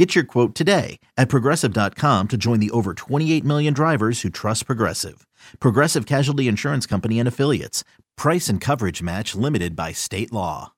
[0.00, 4.64] Get your quote today at progressive.com to join the over 28 million drivers who trust
[4.64, 5.26] Progressive.
[5.60, 7.84] Progressive Casualty Insurance Company and Affiliates.
[8.16, 10.72] Price and coverage match limited by state law.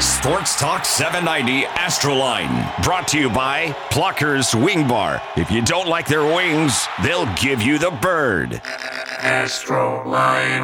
[0.00, 2.82] Sports Talk 790 Astroline.
[2.82, 5.22] Brought to you by Pluckers Wing Bar.
[5.38, 8.60] If you don't like their wings, they'll give you the bird.
[9.22, 10.60] Astroline.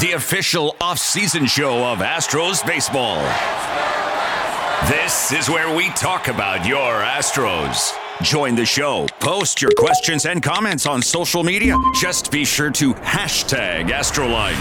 [0.00, 3.20] The official off-season show of Astros baseball.
[4.88, 7.92] This is where we talk about your Astros.
[8.22, 9.06] Join the show.
[9.20, 11.76] Post your questions and comments on social media.
[12.00, 14.56] Just be sure to hashtag Astroline.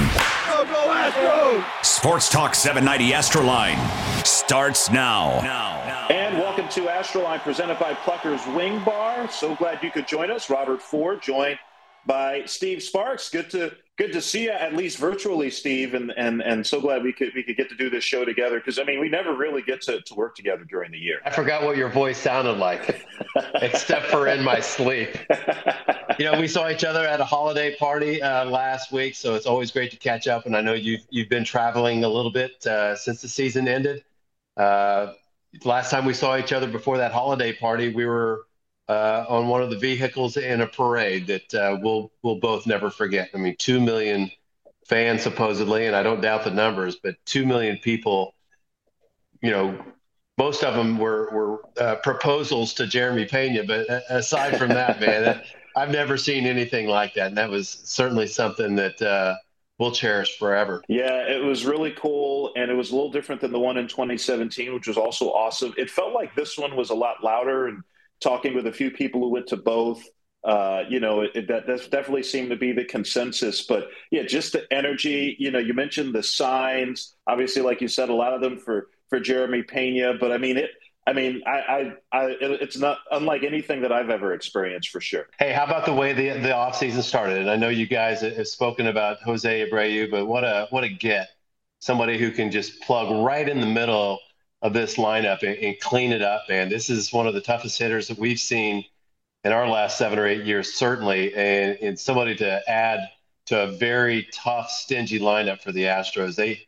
[0.46, 1.86] Go, go Astros!
[1.86, 5.40] Sports Talk 790 Astroline starts now.
[5.42, 6.08] now.
[6.10, 9.32] And welcome to Astroline presented by Pluckers Wing Bar.
[9.32, 10.50] So glad you could join us.
[10.50, 11.60] Robert Ford joined
[12.06, 13.30] by Steve Sparks.
[13.30, 17.04] Good to good to see you at least virtually, Steve, and and and so glad
[17.04, 19.36] we could we could get to do this show together because I mean we never
[19.36, 21.20] really get to, to work together during the year.
[21.26, 23.06] I forgot what your voice sounded like,
[23.56, 25.18] except for in my sleep.
[26.18, 29.46] You know, we saw each other at a holiday party uh, last week, so it's
[29.46, 30.46] always great to catch up.
[30.46, 34.06] And I know you've you've been traveling a little bit uh, since the season ended.
[34.56, 35.14] Uh,
[35.66, 38.46] last time we saw each other before that holiday party, we were
[38.90, 42.90] uh, on one of the vehicles in a parade that uh, we'll we'll both never
[42.90, 43.30] forget.
[43.36, 44.32] I mean, two million
[44.88, 48.34] fans supposedly, and I don't doubt the numbers, but two million people.
[49.42, 49.86] You know,
[50.40, 55.24] most of them were were uh, proposals to Jeremy Pena, but aside from that, man,
[55.24, 55.46] that,
[55.76, 59.36] I've never seen anything like that, and that was certainly something that uh,
[59.78, 60.82] we'll cherish forever.
[60.90, 63.88] Yeah, it was really cool, and it was a little different than the one in
[63.88, 65.76] 2017, which was also awesome.
[65.78, 67.84] It felt like this one was a lot louder and
[68.22, 70.04] talking with a few people who went to both.
[70.44, 73.66] Uh, you know, it, that definitely seemed to be the consensus.
[73.66, 75.36] But yeah, just the energy.
[75.38, 77.16] You know, you mentioned the signs.
[77.28, 80.14] Obviously, like you said, a lot of them for for Jeremy Pena.
[80.20, 80.72] But I mean, it.
[81.08, 85.26] I mean, I, I, I, it's not unlike anything that I've ever experienced for sure.
[85.40, 87.40] Hey, how about the way the the off season started?
[87.40, 90.90] And I know you guys have spoken about Jose Abreu, but what a what a
[90.90, 91.30] get!
[91.80, 94.20] Somebody who can just plug right in the middle
[94.62, 96.70] of this lineup and, and, clean it up, man.
[96.70, 98.84] This is one of the toughest hitters that we've seen
[99.44, 101.34] in our last seven or eight years, certainly.
[101.34, 103.00] And, and somebody to add
[103.46, 106.36] to a very tough, stingy lineup for the Astros.
[106.36, 106.68] They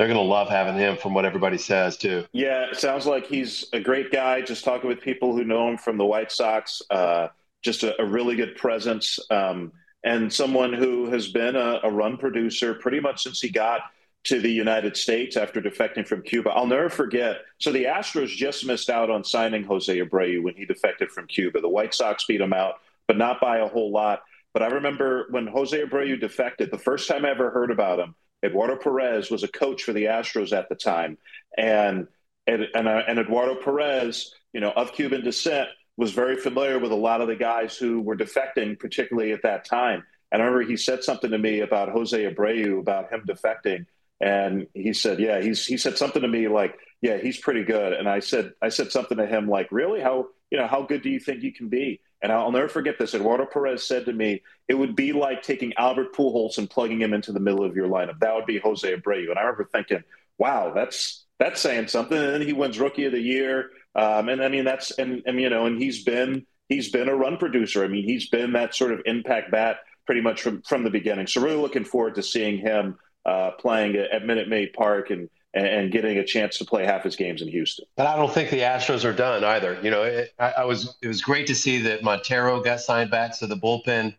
[0.00, 2.24] they're going to love having him, from what everybody says, too.
[2.32, 4.40] Yeah, it sounds like he's a great guy.
[4.40, 7.28] Just talking with people who know him from the White Sox, uh,
[7.60, 9.18] just a, a, really good presence.
[9.30, 9.72] Um,
[10.02, 13.82] and someone who has been a, a run producer pretty much since he got
[14.24, 16.50] to the United States after defecting from Cuba.
[16.50, 17.38] I'll never forget.
[17.58, 21.60] So the Astros just missed out on signing Jose Abreu when he defected from Cuba.
[21.60, 22.74] The White Sox beat him out,
[23.08, 24.22] but not by a whole lot.
[24.52, 28.14] But I remember when Jose Abreu defected, the first time I ever heard about him,
[28.44, 31.18] Eduardo Perez was a coach for the Astros at the time,
[31.56, 32.08] and
[32.46, 36.90] and and, uh, and Eduardo Perez, you know, of Cuban descent, was very familiar with
[36.92, 40.02] a lot of the guys who were defecting, particularly at that time.
[40.32, 43.86] And I remember he said something to me about Jose Abreu about him defecting,
[44.20, 47.92] and he said, "Yeah, he's." He said something to me like, "Yeah, he's pretty good."
[47.92, 50.00] And I said, I said something to him like, "Really?
[50.00, 52.98] How you know how good do you think you can be?" And I'll never forget
[52.98, 53.14] this.
[53.14, 57.14] Eduardo Perez said to me, "It would be like taking Albert Pujols and plugging him
[57.14, 58.18] into the middle of your lineup.
[58.20, 60.04] That would be Jose Abreu." And I remember thinking,
[60.38, 63.70] "Wow, that's that's saying something." And then he wins Rookie of the Year.
[63.94, 67.16] Um, and I mean, that's and, and you know, and he's been he's been a
[67.16, 67.84] run producer.
[67.84, 71.26] I mean, he's been that sort of impact bat pretty much from from the beginning.
[71.26, 75.90] So really looking forward to seeing him uh, playing at Minute Maid Park and and
[75.90, 77.84] getting a chance to play half his games in Houston.
[77.96, 79.78] But I don't think the Astros are done either.
[79.82, 83.10] You know, it, I, I, was it was great to see that Montero got signed
[83.10, 84.14] back, so the bullpen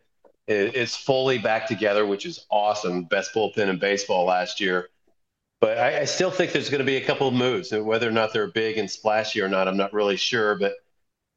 [0.47, 3.03] is, fully back together, which is awesome.
[3.05, 4.89] Best bullpen in baseball last year.
[5.61, 8.11] But I, I still think there's going to be a couple of moves, whether or
[8.11, 9.67] not they're big and splashy or not.
[9.67, 10.73] I'm not really sure, but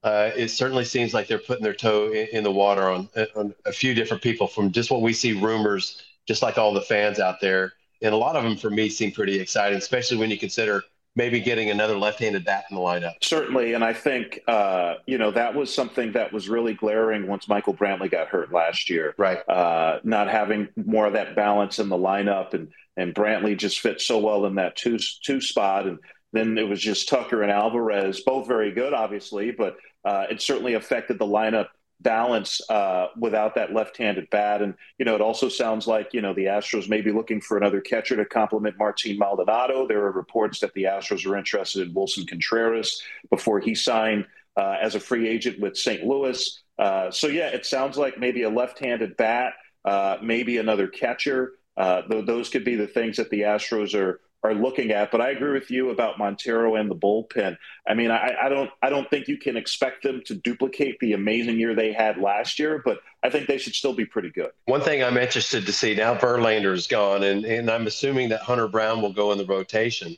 [0.02, 3.54] uh, it certainly seems like they're putting their toe in, in the water on, on
[3.64, 7.18] a few different people from just what we see rumors just like all the fans
[7.18, 7.72] out there.
[8.02, 10.82] And a lot of them for me seem pretty exciting, especially when you consider
[11.16, 13.14] maybe getting another left-handed bat in the lineup.
[13.22, 17.48] Certainly, and I think uh, you know that was something that was really glaring once
[17.48, 19.14] Michael Brantley got hurt last year.
[19.16, 23.80] Right, uh, not having more of that balance in the lineup, and and Brantley just
[23.80, 25.98] fit so well in that two two spot, and
[26.32, 30.74] then it was just Tucker and Alvarez, both very good, obviously, but uh, it certainly
[30.74, 31.68] affected the lineup
[32.00, 34.62] balance uh, without that left-handed bat.
[34.62, 37.56] And you know, it also sounds like you know the Astros may be looking for
[37.56, 39.86] another catcher to complement Martin Maldonado.
[39.86, 44.26] There are reports that the Astros are interested in Willson Contreras before he signed
[44.56, 46.04] uh, as a free agent with St.
[46.04, 46.62] Louis.
[46.78, 49.54] Uh, so yeah, it sounds like maybe a left-handed bat,
[49.84, 51.52] uh, maybe another catcher.
[51.76, 55.10] Uh, th- those could be the things that the Astros are are looking at.
[55.10, 57.56] But I agree with you about Montero and the bullpen.
[57.88, 61.14] I mean, I, I, don't I don't think you can expect them to duplicate the
[61.14, 64.50] amazing year they had last year, but I think they should still be pretty good.
[64.66, 68.42] One thing I'm interested to see now Verlander is gone, and, and I'm assuming that
[68.42, 70.16] Hunter Brown will go in the rotation.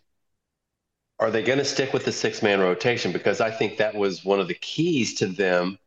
[1.19, 3.13] Are they going to stick with the six man rotation?
[3.13, 5.79] Because I think that was one of the keys to them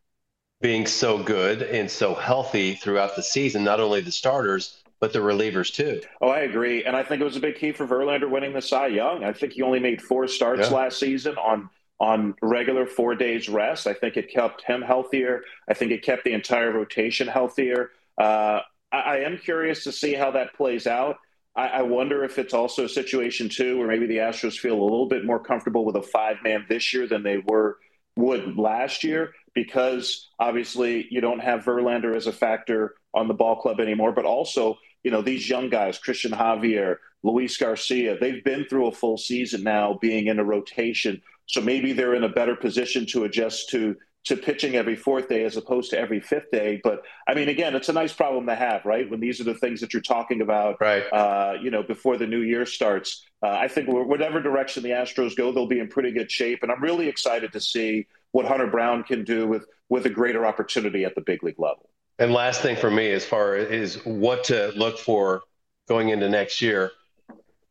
[0.61, 5.19] being so good and so healthy throughout the season, not only the starters, but the
[5.19, 6.01] relievers too.
[6.21, 8.61] Oh, I agree, and I think it was a big key for Verlander winning the
[8.61, 9.23] Cy Young.
[9.23, 10.75] I think he only made four starts yeah.
[10.75, 11.69] last season on
[11.99, 13.85] on regular four days rest.
[13.85, 15.41] I think it kept him healthier.
[15.67, 17.91] I think it kept the entire rotation healthier.
[18.17, 18.61] Uh,
[18.91, 21.17] I, I, am curious to see how that plays out.
[21.55, 24.81] I, I, wonder if it's also a situation too where maybe the Astros feel a
[24.81, 27.77] little bit more comfortable with a five man this year than they were
[28.15, 33.55] would last year because obviously you don't have Verlander as a factor on the ball
[33.61, 38.65] club anymore, but also you know, these young guys, Christian Javier, Luis Garcia, they've been
[38.65, 41.21] through a full season now being in a rotation.
[41.45, 45.45] So maybe they're in a better position to adjust to to pitching every fourth day
[45.45, 46.79] as opposed to every fifth day.
[46.83, 49.09] But I mean, again, it's a nice problem to have, right?
[49.09, 51.03] When these are the things that you're talking about, right?
[51.11, 53.25] Uh, you know, before the new year starts.
[53.41, 56.71] Uh, I think whatever direction the Astros go, they'll be in pretty good shape, and
[56.71, 61.05] I'm really excited to see what Hunter Brown can do with with a greater opportunity
[61.05, 61.89] at the big league level.
[62.19, 65.43] And last thing for me, as far as what to look for
[65.87, 66.91] going into next year,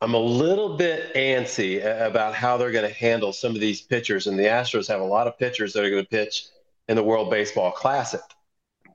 [0.01, 4.25] I'm a little bit antsy about how they're going to handle some of these pitchers.
[4.25, 6.47] And the Astros have a lot of pitchers that are going to pitch
[6.87, 8.21] in the World Baseball Classic.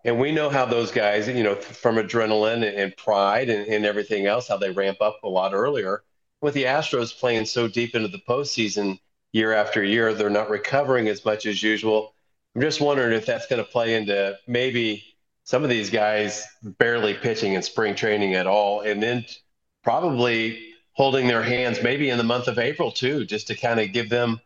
[0.05, 4.27] And we know how those guys, you know, from adrenaline and pride and, and everything
[4.27, 6.03] else, how they ramp up a lot earlier.
[6.41, 8.99] With the Astros playing so deep into the postseason
[9.33, 12.15] year after year, they're not recovering as much as usual.
[12.55, 15.14] I'm just wondering if that's going to play into maybe
[15.45, 19.25] some of these guys barely pitching in spring training at all, and then
[19.83, 23.93] probably holding their hands maybe in the month of April too, just to kind of
[23.93, 24.41] give them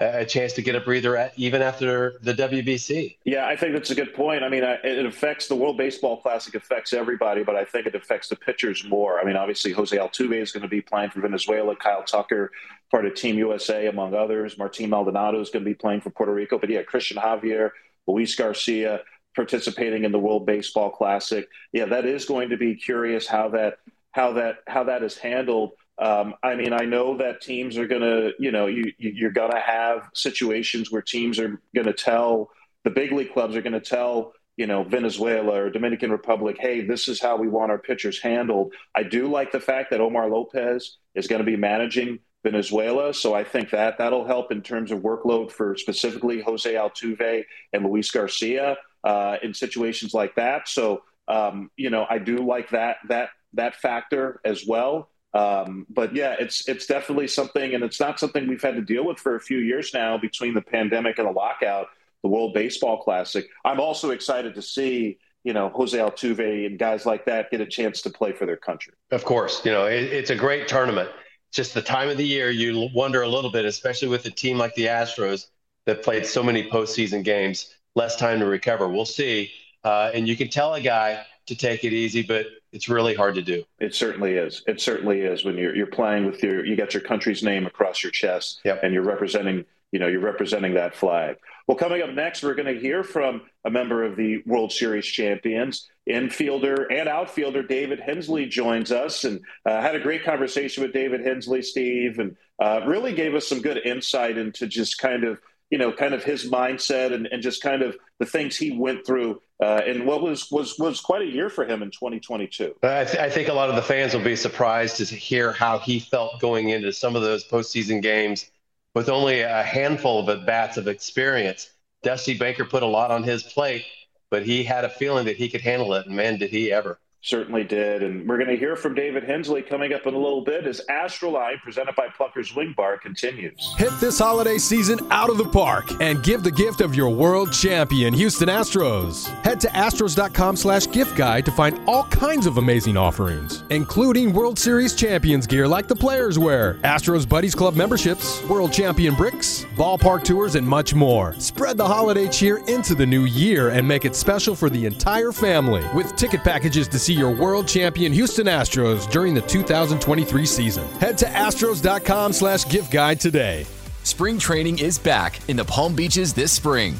[0.00, 3.16] a chance to get a breather at, even after the WBC.
[3.24, 4.44] Yeah, I think that's a good point.
[4.44, 8.28] I mean, it affects the World Baseball Classic affects everybody, but I think it affects
[8.28, 9.18] the pitchers more.
[9.18, 12.52] I mean, obviously Jose Altuve is going to be playing for Venezuela, Kyle Tucker,
[12.92, 14.56] part of Team USA, among others.
[14.56, 17.72] Martin Maldonado is going to be playing for Puerto Rico, but yeah, Christian Javier,
[18.06, 19.00] Luis Garcia
[19.38, 21.48] participating in the World Baseball Classic.
[21.72, 23.78] Yeah, that is going to be curious how that
[24.10, 25.74] how that how that is handled.
[25.96, 29.52] Um, I mean, I know that teams are going to, you know, you, you're going
[29.52, 32.50] to have situations where teams are going to tell
[32.82, 36.80] the big league clubs are going to tell, you know, Venezuela or Dominican Republic, hey,
[36.80, 38.72] this is how we want our pitchers handled.
[38.96, 43.14] I do like the fact that Omar Lopez is going to be managing Venezuela.
[43.14, 47.84] So I think that that'll help in terms of workload for specifically Jose Altuve and
[47.84, 50.68] Luis Garcia uh, in situations like that.
[50.68, 55.10] So um, you know, I do like that that that factor as well.
[55.34, 59.04] Um, but yeah, it's it's definitely something, and it's not something we've had to deal
[59.04, 61.88] with for a few years now between the pandemic and the lockout.
[62.22, 63.46] The World Baseball Classic.
[63.64, 67.66] I'm also excited to see you know Jose Altuve and guys like that get a
[67.66, 68.94] chance to play for their country.
[69.12, 71.10] Of course, you know it, it's a great tournament.
[71.52, 74.58] Just the time of the year, you wonder a little bit, especially with a team
[74.58, 75.46] like the Astros
[75.86, 78.88] that played so many postseason games less time to recover.
[78.88, 79.50] We'll see.
[79.84, 83.34] Uh, and you can tell a guy to take it easy, but it's really hard
[83.34, 83.64] to do.
[83.80, 84.62] It certainly is.
[84.66, 88.02] It certainly is when you're you're playing with your you got your country's name across
[88.02, 88.80] your chest, yep.
[88.82, 91.36] and you're representing you know you're representing that flag.
[91.66, 95.06] Well, coming up next, we're going to hear from a member of the World Series
[95.06, 100.92] champions, infielder and outfielder David Hensley joins us, and uh, had a great conversation with
[100.92, 105.40] David Hensley, Steve, and uh, really gave us some good insight into just kind of
[105.70, 109.06] you know, kind of his mindset and, and just kind of the things he went
[109.06, 112.76] through uh, and what was, was, was quite a year for him in 2022.
[112.82, 115.78] I, th- I, think a lot of the fans will be surprised to hear how
[115.78, 118.48] he felt going into some of those postseason games
[118.94, 121.70] with only a handful of at bats of experience.
[122.02, 123.84] Dusty Baker put a lot on his plate,
[124.30, 127.00] but he had a feeling that he could handle it, and man, did he ever.
[127.22, 128.02] Certainly did.
[128.02, 130.80] And we're going to hear from David Hensley coming up in a little bit as
[130.88, 133.74] Astroline, presented by Pluckers Wing Bar, continues.
[133.76, 137.52] Hit this holiday season out of the park and give the gift of your world
[137.52, 139.26] champion, Houston Astros.
[139.42, 144.58] Head to astros.com slash gift guide to find all kinds of amazing offerings, including World
[144.58, 150.24] Series champions gear like the players wear, Astros Buddies Club memberships, World Champion bricks, ballpark
[150.24, 151.34] tours, and much more.
[151.34, 155.32] Spread the holiday cheer into the new year and make it special for the entire
[155.32, 160.86] family with ticket packages to see your world champion Houston Astros during the 2023 season.
[161.00, 163.64] Head to astros.com slash gift guide today.
[164.02, 166.96] Spring training is back in the Palm Beaches this spring.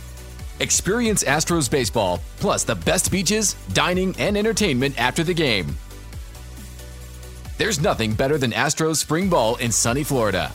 [0.61, 5.77] Experience Astros baseball, plus the best beaches, dining, and entertainment after the game.
[7.59, 10.49] There's nothing better than Astros spring ball in sunny Florida.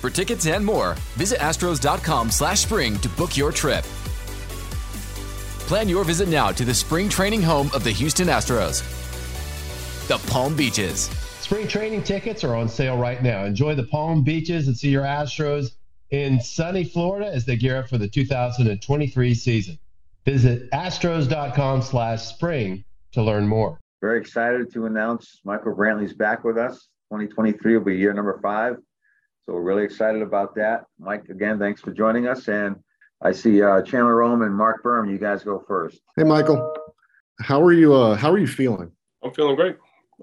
[0.00, 3.84] For tickets and more, visit astros.com slash spring to book your trip.
[5.66, 8.84] Plan your visit now to the spring training home of the Houston Astros,
[10.06, 11.10] the Palm Beaches.
[11.40, 13.44] Spring training tickets are on sale right now.
[13.44, 15.72] Enjoy the Palm Beaches and see your Astros
[16.10, 19.76] in sunny Florida as they gear up for the 2023 season.
[20.24, 23.80] Visit astros.com slash spring to learn more.
[24.00, 26.90] Very excited to announce Michael Brantley's back with us.
[27.10, 28.76] 2023 will be year number five.
[29.44, 30.84] So we're really excited about that.
[31.00, 32.46] Mike, again, thanks for joining us.
[32.46, 32.76] And
[33.22, 35.10] I see uh, Chandler Rome and Mark Berman.
[35.10, 36.00] You guys go first.
[36.16, 36.74] Hey, Michael.
[37.40, 37.94] How are you?
[37.94, 38.90] Uh, how are you feeling?
[39.24, 39.76] I'm feeling great.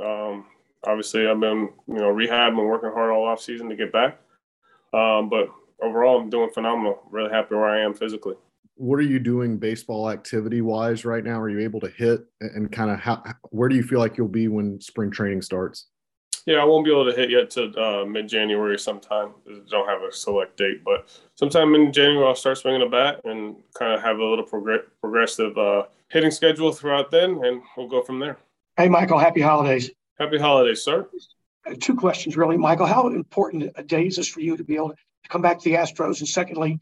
[0.03, 0.45] Um,
[0.85, 4.19] obviously, I've been you know rehab and working hard all off season to get back.
[4.93, 5.49] Um, but
[5.81, 6.99] overall, I'm doing phenomenal.
[7.09, 8.35] Really happy where I am physically.
[8.75, 11.39] What are you doing baseball activity wise right now?
[11.39, 13.23] Are you able to hit and kind of how?
[13.49, 15.87] Where do you feel like you'll be when spring training starts?
[16.45, 19.33] Yeah, I won't be able to hit yet to uh, mid January sometime.
[19.69, 23.55] Don't have a select date, but sometime in January I'll start swinging a bat and
[23.73, 28.01] kind of have a little progr- progressive uh, hitting schedule throughout then, and we'll go
[28.01, 28.37] from there.
[28.75, 29.91] Hey, Michael, happy holidays.
[30.19, 31.07] Happy holidays, sir.
[31.65, 32.57] Uh, two questions, really.
[32.57, 34.95] Michael, how important a day is this for you to be able to
[35.29, 36.19] come back to the Astros?
[36.19, 36.79] And secondly,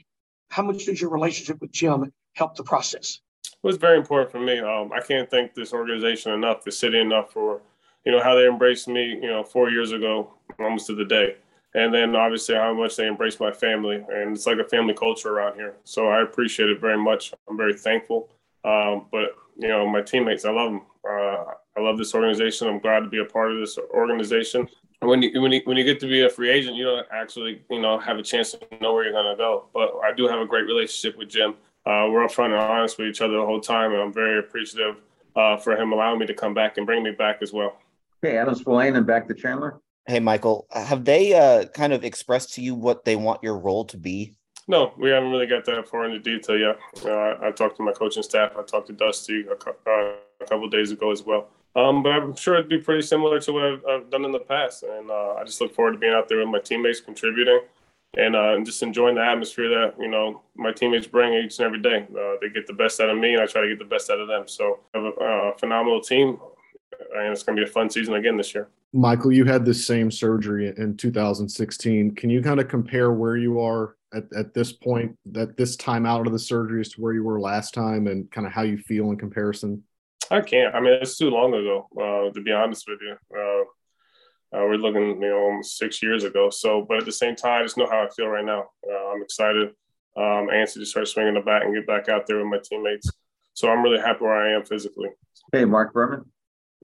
[0.49, 3.19] how much does your relationship with Jim help the process?
[3.45, 4.59] It was very important for me.
[4.59, 7.61] Um, I can't thank this organization enough, the city enough for
[8.05, 11.35] you know how they embraced me you know four years ago almost to the day.
[11.73, 15.29] And then obviously how much they embrace my family and it's like a family culture
[15.29, 15.75] around here.
[15.83, 17.33] So i appreciate it very much.
[17.49, 18.29] I'm very thankful.
[18.63, 21.43] Um, but you know my teammates i love them uh,
[21.77, 22.67] i love this organization.
[22.67, 24.67] I'm glad to be a part of this organization.
[24.99, 27.61] When you, when you when you get to be a free agent you don't actually
[27.69, 29.65] you know have a chance to know where you're going to go.
[29.73, 31.55] But i do have a great relationship with jim.
[31.83, 34.97] Uh, we're upfront and honest with each other the whole time and i'm very appreciative
[35.35, 37.80] uh, for him allowing me to come back and bring me back as well
[38.23, 39.81] Okay, Adam Spolane and back to Chandler.
[40.05, 43.85] Hey, Michael, have they uh, kind of expressed to you what they want your role
[43.85, 44.35] to be?
[44.67, 46.79] No, we haven't really got that far into detail yet.
[47.03, 48.51] Uh, I, I, talked to my coaching staff.
[48.57, 51.49] I talked to Dusty a, uh, a couple days ago as well.
[51.75, 54.39] Um, but I'm sure it'd be pretty similar to what I've, I've done in the
[54.39, 54.83] past.
[54.83, 57.61] And uh, I just look forward to being out there with my teammates, contributing,
[58.17, 61.65] and, uh, and just enjoying the atmosphere that you know my teammates bring each and
[61.65, 62.05] every day.
[62.11, 64.09] Uh, they get the best out of me, and I try to get the best
[64.09, 64.47] out of them.
[64.47, 66.37] So I have a, a phenomenal team
[67.15, 68.69] and it's going to be a fun season again this year.
[68.93, 72.15] Michael, you had the same surgery in 2016.
[72.15, 76.05] Can you kind of compare where you are at, at this point, at this time
[76.05, 78.63] out of the surgery, surgeries to where you were last time, and kind of how
[78.63, 79.83] you feel in comparison?
[80.29, 80.73] I can't.
[80.73, 83.15] I mean, it's too long ago, uh, to be honest with you.
[83.35, 83.63] Uh,
[84.53, 86.49] uh, we're looking, you know, almost six years ago.
[86.49, 88.65] So, but at the same time, I just know how I feel right now.
[88.89, 89.69] Uh, I'm excited.
[90.17, 93.09] Um, antsy to start swinging the bat and get back out there with my teammates.
[93.53, 95.09] So I'm really happy where I am physically.
[95.53, 96.25] Hey, Mark Berman.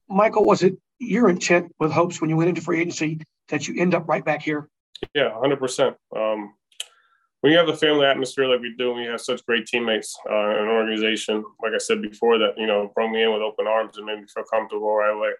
[0.09, 3.79] Michael, was it your intent with hopes when you went into free agency that you
[3.79, 4.69] end up right back here?
[5.13, 5.95] Yeah, 100%.
[6.15, 6.53] Um,
[7.41, 10.17] when you have the family atmosphere like we do, and you have such great teammates
[10.29, 13.67] uh, and organization, like I said before, that, you know, brought me in with open
[13.67, 15.31] arms and made me feel comfortable right away,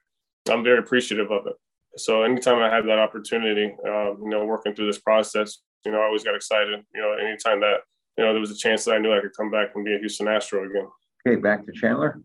[0.50, 1.56] I'm very appreciative of it.
[1.98, 6.00] So anytime I had that opportunity, uh, you know, working through this process, you know,
[6.00, 6.80] I always got excited.
[6.94, 7.78] You know, anytime that,
[8.18, 9.96] you know, there was a chance that I knew I could come back and be
[9.96, 10.88] a Houston Astro again.
[11.28, 12.22] Okay, back to Chandler.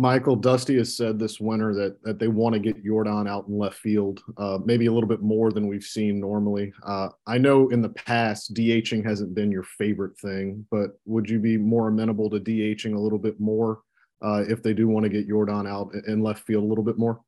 [0.00, 3.58] Michael Dusty has said this winter that that they want to get Yordan out in
[3.58, 6.72] left field, uh, maybe a little bit more than we've seen normally.
[6.86, 11.38] Uh, I know in the past DHing hasn't been your favorite thing, but would you
[11.38, 13.80] be more amenable to DHing a little bit more
[14.22, 16.96] uh, if they do want to get Yordan out in left field a little bit
[16.96, 17.20] more?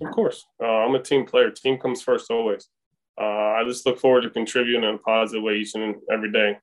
[0.00, 1.50] Of course, uh, I'm a team player.
[1.50, 2.68] Team comes first always.
[3.20, 6.58] Uh, I just look forward to contributing in a positive way each and every day,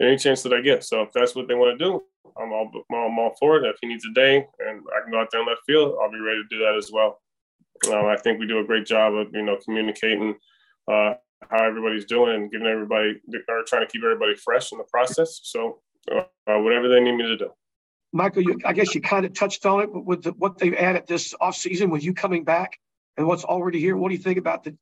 [0.00, 0.84] any chance that I get.
[0.84, 2.02] So if that's what they want to do,
[2.40, 3.66] I'm all, I'm all for it.
[3.66, 6.10] If he needs a day and I can go out there and left field, I'll
[6.10, 7.20] be ready to do that as well.
[7.92, 10.36] Um, I think we do a great job of, you know, communicating
[10.90, 11.14] uh,
[11.50, 15.40] how everybody's doing and giving everybody, or trying to keep everybody fresh in the process.
[15.42, 17.50] So uh, whatever they need me to do.
[18.12, 20.74] Michael, you, I guess you kind of touched on it, but with the, what they've
[20.74, 22.78] added this offseason, with you coming back
[23.16, 24.76] and what's already here, what do you think about the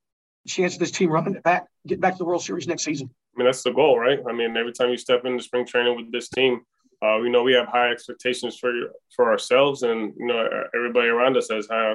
[0.47, 3.11] chance of this team running back, getting back to the World Series next season?
[3.37, 4.19] I mean, that's the goal, right?
[4.27, 6.63] I mean, every time you step into spring training with this team,
[7.03, 8.73] uh, we know we have high expectations for
[9.15, 11.95] for ourselves, and you know everybody around us has high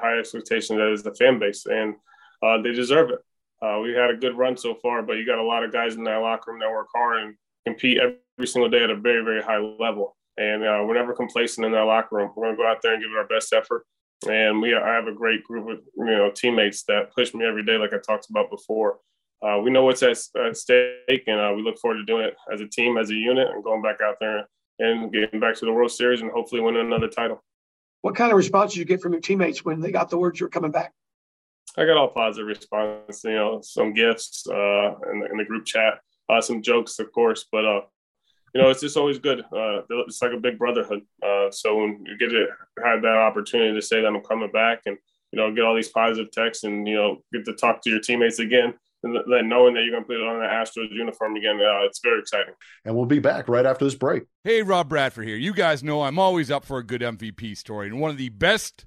[0.00, 1.94] high expectations as the fan base, and
[2.42, 3.18] uh, they deserve it.
[3.60, 5.96] Uh, we had a good run so far, but you got a lot of guys
[5.96, 7.34] in that locker room that work hard and
[7.66, 10.16] compete every single day at a very very high level.
[10.38, 12.30] And uh, we're never complacent in that locker room.
[12.34, 13.84] We're going to go out there and give it our best effort.
[14.28, 17.64] And we I have a great group of you know teammates that push me every
[17.64, 18.98] day, like I talked about before
[19.42, 22.36] uh, we know what's at, at stake, and uh, we look forward to doing it
[22.52, 25.64] as a team, as a unit, and going back out there and getting back to
[25.64, 27.42] the World Series and hopefully winning another title.
[28.02, 30.38] What kind of response did you get from your teammates when they got the word
[30.38, 30.92] you were coming back?
[31.76, 33.22] I got all positive response.
[33.24, 37.12] You know, some gifts uh, in, the, in the group chat, uh, some jokes, of
[37.12, 37.80] course, but uh,
[38.54, 39.40] you know, it's just always good.
[39.40, 41.02] Uh, it's like a big brotherhood.
[41.22, 42.46] Uh, so when you get to
[42.84, 44.96] have that opportunity to say that I'm coming back, and
[45.32, 48.00] you know, get all these positive texts, and you know, get to talk to your
[48.00, 51.36] teammates again, and then knowing that you're going to put it on the Astros uniform
[51.36, 52.54] again, uh, it's very exciting.
[52.84, 54.24] And we'll be back right after this break.
[54.42, 55.36] Hey, Rob Bradford here.
[55.36, 58.30] You guys know I'm always up for a good MVP story, and one of the
[58.30, 58.86] best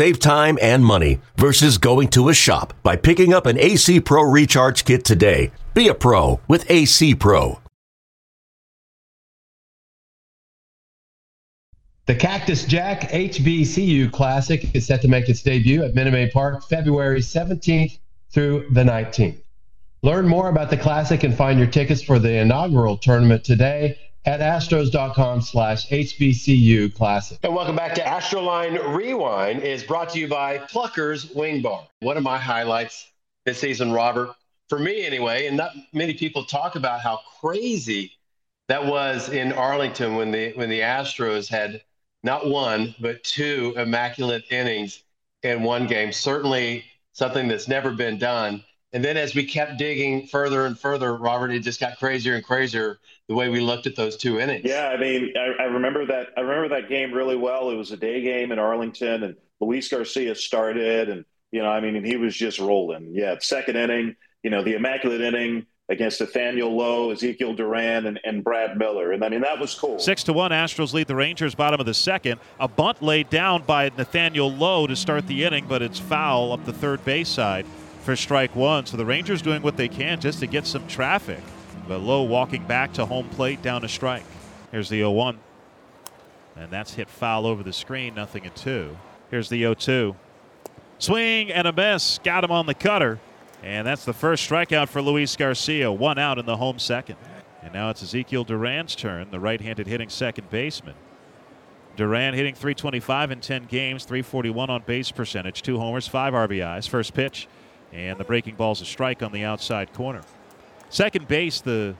[0.00, 4.22] Save time and money versus going to a shop by picking up an AC Pro
[4.22, 5.52] recharge kit today.
[5.74, 7.60] Be a pro with AC Pro.
[12.06, 16.66] The Cactus Jack HBCU Classic is set to make its debut at Minute Maid Park
[16.66, 17.98] February 17th
[18.30, 19.42] through the 19th.
[20.00, 24.40] Learn more about the Classic and find your tickets for the inaugural tournament today at
[24.40, 27.38] astros.com slash HBCU Classic.
[27.42, 31.86] And welcome back to Astroline Rewind is brought to you by Pluckers Wing Bar.
[32.00, 33.10] One of my highlights
[33.46, 34.34] this season, Robert,
[34.68, 38.12] for me anyway, and not many people talk about how crazy
[38.68, 41.82] that was in Arlington when the when the Astros had
[42.22, 45.02] not one but two immaculate innings
[45.42, 46.12] in one game.
[46.12, 48.62] Certainly something that's never been done.
[48.92, 52.44] And then as we kept digging further and further, Robert, it just got crazier and
[52.44, 52.98] crazier
[53.28, 54.64] the way we looked at those two innings.
[54.64, 56.30] Yeah, I mean, I, I, remember that.
[56.36, 57.70] I remember that game really well.
[57.70, 61.80] It was a day game in Arlington, and Luis Garcia started, and you know, I
[61.80, 63.12] mean, and he was just rolling.
[63.14, 68.42] Yeah, second inning, you know, the immaculate inning against Nathaniel Lowe, Ezekiel Duran, and, and
[68.42, 69.12] Brad Miller.
[69.12, 69.98] And I mean, that was cool.
[70.00, 72.40] Six to one, Astros lead the Rangers, bottom of the second.
[72.58, 76.64] A bunt laid down by Nathaniel Lowe to start the inning, but it's foul up
[76.64, 77.66] the third base side
[78.00, 78.86] for strike one.
[78.86, 81.40] So the Rangers doing what they can just to get some traffic.
[81.86, 84.24] But Lowe walking back to home plate down a strike.
[84.70, 85.38] Here's the 0 1.
[86.56, 88.96] And that's hit foul over the screen, nothing in two.
[89.30, 90.16] Here's the 0 2.
[90.98, 92.18] Swing and a miss.
[92.22, 93.18] Got him on the cutter.
[93.62, 95.92] And that's the first strikeout for Luis Garcia.
[95.92, 97.16] One out in the home second.
[97.62, 100.94] And now it's Ezekiel Duran's turn, the right handed hitting second baseman.
[101.96, 106.88] Duran hitting 325 in 10 games, 341 on base percentage, two homers, five RBIs.
[106.88, 107.48] First pitch
[107.92, 110.22] and the breaking ball's a strike on the outside corner.
[110.88, 111.94] Second base, the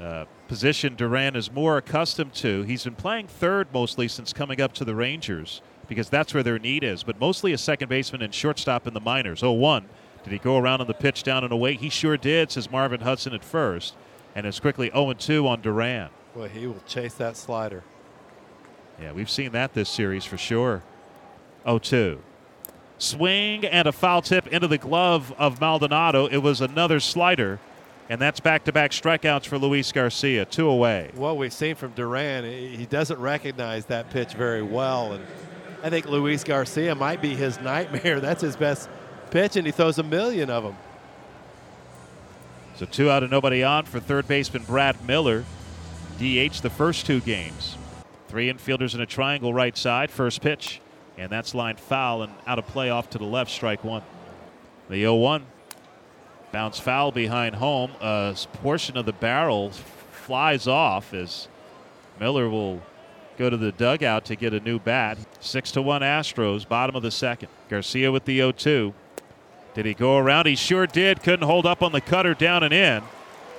[0.00, 2.62] uh, position Duran is more accustomed to.
[2.62, 6.58] He's been playing third mostly since coming up to the Rangers because that's where their
[6.58, 9.40] need is, but mostly a second baseman and shortstop in the minors.
[9.40, 9.88] 0 1.
[10.24, 11.74] Did he go around on the pitch down and away?
[11.74, 13.94] He sure did, says Marvin Hudson at first.
[14.34, 16.10] And it's quickly 0 2 on Duran.
[16.34, 17.82] Well, he will chase that slider.
[19.00, 20.82] Yeah, we've seen that this series for sure.
[21.64, 22.22] 0 2.
[23.02, 26.26] Swing and a foul tip into the glove of Maldonado.
[26.26, 27.58] It was another slider.
[28.08, 31.10] And that's back to back strikeouts for Luis Garcia, two away.
[31.16, 35.14] What we've seen from Duran, he doesn't recognize that pitch very well.
[35.14, 35.24] And
[35.82, 38.20] I think Luis Garcia might be his nightmare.
[38.20, 38.88] That's his best
[39.30, 40.76] pitch, and he throws a million of them.
[42.76, 45.44] So two out and nobody on for third baseman Brad Miller.
[46.18, 47.76] DH the first two games.
[48.28, 50.10] Three infielders in a triangle right side.
[50.10, 50.80] First pitch.
[51.18, 54.02] And that's lined foul and out of play off to the left, strike one.
[54.88, 55.46] The 0 1.
[56.52, 57.92] Bounce foul behind home.
[58.00, 61.48] A portion of the barrel flies off as
[62.20, 62.82] Miller will
[63.38, 65.18] go to the dugout to get a new bat.
[65.40, 67.48] Six to one Astros, bottom of the second.
[67.68, 68.92] Garcia with the 0-2.
[69.74, 70.46] Did he go around?
[70.46, 71.22] He sure did.
[71.22, 73.02] Couldn't hold up on the cutter down and in.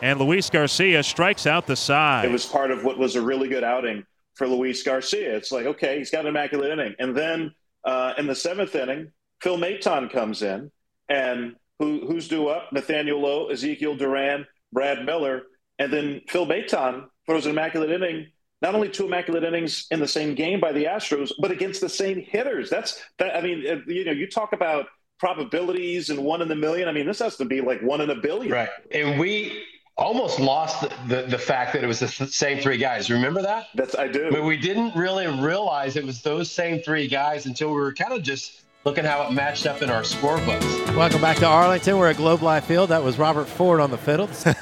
[0.02, 2.26] And Luis Garcia strikes out the side.
[2.26, 5.36] It was part of what was a really good outing for Luis Garcia.
[5.36, 6.96] It's like, okay, he's got an immaculate inning.
[7.00, 10.72] And then uh, in the seventh inning, Phil Maton comes in
[11.10, 12.72] and who, who's due up?
[12.72, 15.44] Nathaniel Lowe, Ezekiel Duran, Brad Miller,
[15.80, 18.28] and then Phil Maton throws an immaculate inning.
[18.62, 21.90] Not only two immaculate innings in the same game by the Astros, but against the
[21.90, 22.70] same hitters.
[22.70, 23.36] That's that.
[23.36, 24.86] I mean, you know, you talk about
[25.20, 26.88] probabilities and one in a million.
[26.88, 28.54] I mean, this has to be like one in a billion.
[28.54, 28.70] Right.
[28.92, 29.66] And we
[29.98, 33.10] almost lost the, the, the, fact that it was the same three guys.
[33.10, 33.68] Remember that?
[33.76, 34.30] That's I do.
[34.32, 38.14] But we didn't really realize it was those same three guys until we were kind
[38.14, 40.96] of just looking how it matched up in our scorebooks.
[40.96, 41.98] Welcome back to Arlington.
[41.98, 42.90] We're at Globe Life Field.
[42.90, 44.44] That was Robert Ford on the fiddles.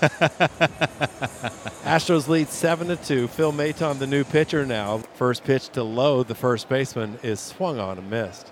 [1.83, 3.27] Astros lead seven to two.
[3.27, 4.99] Phil Maton, the new pitcher now.
[5.15, 8.51] First pitch to Lowe, the first baseman, is swung on and missed.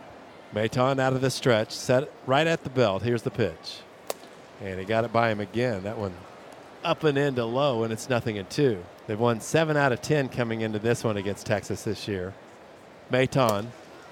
[0.53, 3.03] Maton out of the stretch, set right at the belt.
[3.03, 3.81] Here's the pitch,
[4.61, 5.83] and he got it by him again.
[5.83, 6.13] That one
[6.83, 8.83] up and into Lowe, and it's nothing in two.
[9.07, 12.33] They've won seven out of ten coming into this one against Texas this year.
[13.11, 13.67] Maton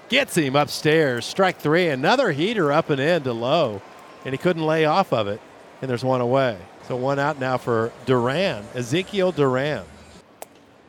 [0.08, 1.24] gets him upstairs.
[1.24, 1.88] Strike three.
[1.88, 3.80] Another heater up and in to Lowe,
[4.24, 5.40] and he couldn't lay off of it.
[5.80, 6.58] And there's one away.
[6.88, 9.84] So one out now for Duran, Ezekiel Duran.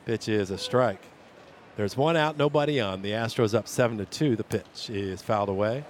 [0.05, 1.01] Pitch is a strike.
[1.75, 3.01] There's one out, nobody on.
[3.01, 4.35] The Astros up seven to two.
[4.35, 5.83] The pitch is fouled away.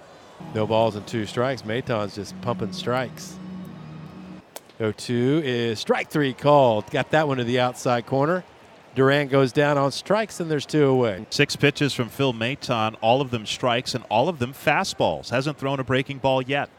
[0.54, 1.62] No balls and two strikes.
[1.62, 3.36] Maton's just pumping strikes.
[4.80, 6.90] 0-2 is strike three called.
[6.90, 8.42] Got that one to the outside corner.
[8.94, 11.26] Duran goes down on strikes, and there's two away.
[11.30, 15.28] Six pitches from Phil Maton, all of them strikes, and all of them fastballs.
[15.28, 16.70] Hasn't thrown a breaking ball yet.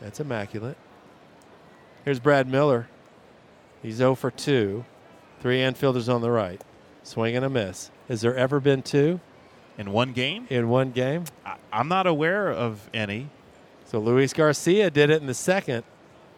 [0.00, 0.76] That's immaculate.
[2.04, 2.86] Here's Brad Miller.
[3.82, 4.84] He's 0 for 2.
[5.40, 6.62] Three infielders on the right.
[7.02, 7.90] Swing and a miss.
[8.08, 9.20] Has there ever been two?
[9.78, 10.46] In one game?
[10.50, 11.24] In one game?
[11.44, 13.28] I, I'm not aware of any.
[13.84, 15.84] So Luis Garcia did it in the second,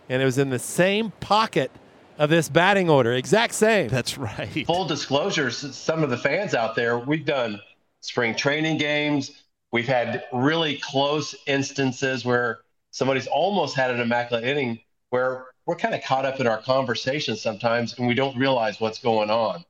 [0.08, 1.70] and it was in the same pocket–
[2.18, 3.12] of this batting order.
[3.12, 3.88] Exact same.
[3.88, 4.66] That's right.
[4.66, 7.60] Full disclosure, some of the fans out there, we've done
[8.00, 9.42] spring training games.
[9.72, 12.58] We've had really close instances where
[12.90, 17.36] somebody's almost had an immaculate inning where we're kind of caught up in our conversation
[17.36, 19.64] sometimes and we don't realize what's going on.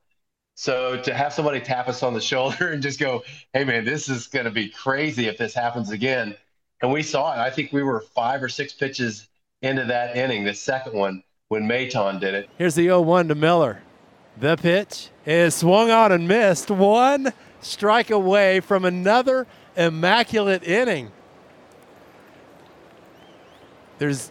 [0.55, 3.23] So to have somebody tap us on the shoulder and just go,
[3.53, 6.35] hey, man, this is going to be crazy if this happens again.
[6.81, 7.39] And we saw it.
[7.39, 9.28] I think we were five or six pitches
[9.63, 12.49] into that inning, the second one when Maton did it.
[12.59, 13.83] Here's the 0 1 to Miller.
[14.39, 16.71] The pitch is swung on and missed.
[16.71, 21.11] One strike away from another immaculate inning.
[23.99, 24.31] There's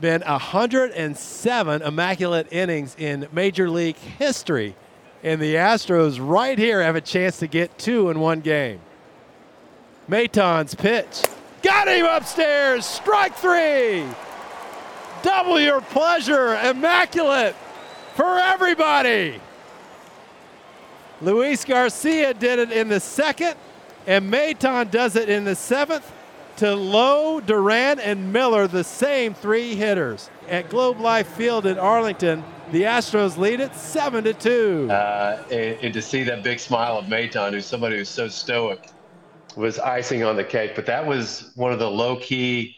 [0.00, 4.76] been 107 immaculate innings in Major League history.
[5.22, 8.80] And the Astros right here have a chance to get two in one game.
[10.08, 11.24] Maton's pitch.
[11.60, 12.86] Got him upstairs.
[12.86, 14.04] Strike three.
[15.22, 16.54] Double your pleasure.
[16.54, 17.54] Immaculate
[18.14, 19.40] for everybody.
[21.20, 23.56] Luis Garcia did it in the second,
[24.06, 26.10] and Maton does it in the seventh
[26.58, 30.28] to Lowe, Duran, and Miller, the same three hitters.
[30.48, 34.88] At Globe Life Field in Arlington, the Astros lead it 7 to 2.
[34.90, 38.90] Uh, and, and, to see that big smile of Maton, who's somebody who's so stoic,
[39.56, 40.74] was icing on the cake.
[40.74, 42.76] But that was one of the low key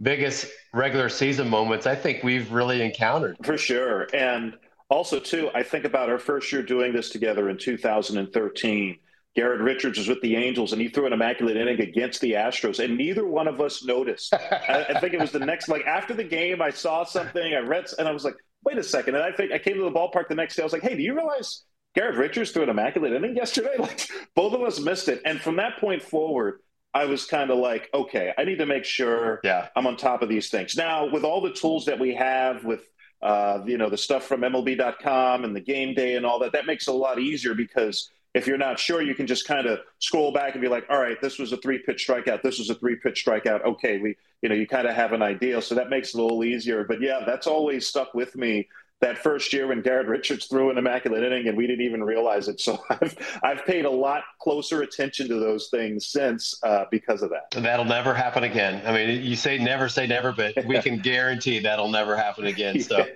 [0.00, 3.36] biggest regular season moments I think we've really encountered.
[3.42, 4.08] For sure.
[4.14, 4.54] And
[4.88, 8.98] also, too, I think about our first year doing this together in 2013.
[9.34, 12.82] Garrett Richards was with the Angels, and he threw an immaculate inning against the Astros,
[12.82, 14.32] and neither one of us noticed.
[14.34, 17.58] I, I, think it was the next, like after the game, I saw something, I
[17.58, 19.14] read, and I was like, "Wait a second.
[19.14, 20.62] And I think I came to the ballpark the next day.
[20.62, 23.74] I was like, "Hey, do you realize Garrett Richards threw an immaculate inning yesterday?
[23.78, 26.60] Like both of us missed it." And from that point forward,
[26.96, 29.68] I was kind of like, okay, I need to make sure yeah.
[29.76, 30.76] I'm on top of these things.
[30.76, 32.88] Now, with all the tools that we have, with
[33.20, 36.64] uh, you know the stuff from MLB.com and the game day and all that, that
[36.64, 39.80] makes it a lot easier because if you're not sure, you can just kind of
[39.98, 42.40] scroll back and be like, all right, this was a three pitch strikeout.
[42.40, 43.62] This was a three pitch strikeout.
[43.64, 45.60] Okay, we, you know, you kind of have an idea.
[45.60, 46.84] So that makes it a little easier.
[46.84, 48.68] But yeah, that's always stuck with me
[49.00, 52.48] that first year when Garrett Richards threw an immaculate inning and we didn't even realize
[52.48, 52.60] it.
[52.60, 57.30] So I've I've paid a lot closer attention to those things since uh, because of
[57.30, 57.50] that.
[57.62, 58.82] That'll never happen again.
[58.86, 62.80] I mean, you say never say never, but we can guarantee that'll never happen again.
[62.80, 63.06] So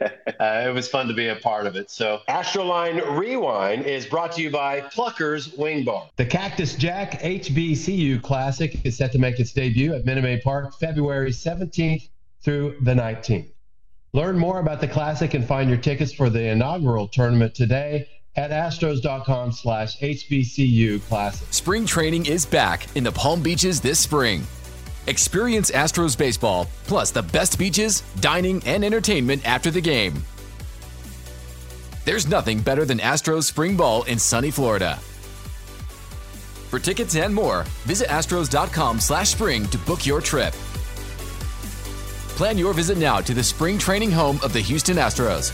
[0.40, 1.90] uh, it was fun to be a part of it.
[1.90, 6.10] So Astroline Rewind is brought to you by Pluckers Wing Bar.
[6.16, 10.78] The Cactus Jack HBCU Classic is set to make its debut at Minute Maid Park
[10.78, 12.08] February 17th
[12.42, 13.50] through the 19th.
[14.12, 18.50] Learn more about the Classic and find your tickets for the inaugural tournament today at
[18.50, 21.46] astros.com slash HBCU Classic.
[21.52, 24.46] Spring training is back in the Palm Beaches this spring.
[25.06, 30.24] Experience Astros baseball, plus the best beaches, dining, and entertainment after the game.
[32.04, 34.96] There's nothing better than Astros spring ball in sunny Florida.
[36.70, 40.54] For tickets and more, visit astros.com slash spring to book your trip.
[42.40, 45.52] Plan your visit now to the spring training home of the Houston Astros,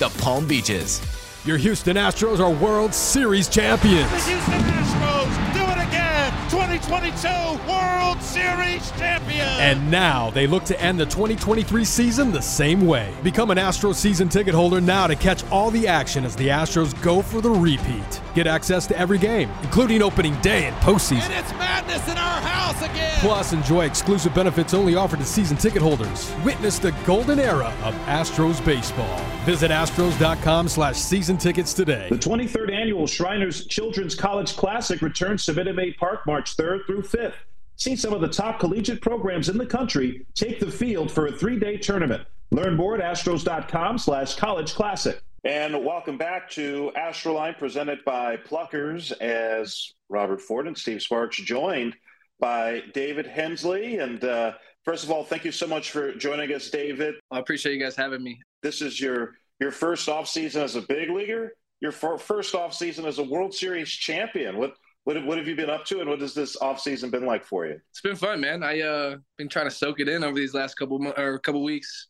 [0.00, 1.00] the Palm Beaches.
[1.44, 4.10] Your Houston Astros are World Series champions.
[4.10, 6.32] The Houston Astros do it again.
[6.50, 9.46] 2022 World Series champion.
[9.60, 13.14] And now they look to end the 2023 season the same way.
[13.22, 17.00] Become an Astros season ticket holder now to catch all the action as the Astros
[17.04, 18.21] go for the repeat.
[18.34, 21.22] Get access to every game, including opening day and postseason.
[21.24, 23.20] And it's madness in our house again.
[23.20, 26.32] Plus, enjoy exclusive benefits only offered to season ticket holders.
[26.44, 29.18] Witness the golden era of Astros baseball.
[29.44, 32.08] Visit astros.com slash season tickets today.
[32.08, 37.02] The 23rd annual Shriners Children's College Classic returns to Minute Maid Park March 3rd through
[37.02, 37.34] 5th.
[37.76, 41.32] See some of the top collegiate programs in the country take the field for a
[41.32, 42.22] three-day tournament.
[42.50, 45.22] Learn more at astros.com slash college classic.
[45.44, 51.96] And welcome back to Astroline, presented by Pluckers, as Robert Ford and Steve Sparks joined
[52.38, 53.98] by David Hensley.
[53.98, 54.52] And uh,
[54.84, 57.16] first of all, thank you so much for joining us, David.
[57.32, 58.40] I appreciate you guys having me.
[58.62, 61.54] This is your your first off season as a big leaguer.
[61.80, 64.58] Your first off season as a World Series champion.
[64.58, 67.26] What what what have you been up to, and what has this off season been
[67.26, 67.80] like for you?
[67.90, 68.62] It's been fun, man.
[68.62, 72.06] I uh been trying to soak it in over these last couple or couple weeks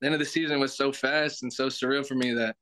[0.00, 2.56] the end of the season was so fast and so surreal for me that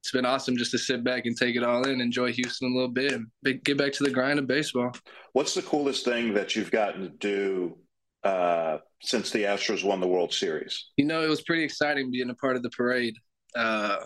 [0.00, 2.74] it's been awesome just to sit back and take it all in, enjoy Houston a
[2.74, 3.26] little bit, and
[3.64, 4.92] get back to the grind of baseball.
[5.34, 7.76] What's the coolest thing that you've gotten to do
[8.24, 10.86] uh, since the Astros won the World Series?
[10.96, 13.14] You know, it was pretty exciting being a part of the parade.
[13.54, 13.98] Uh,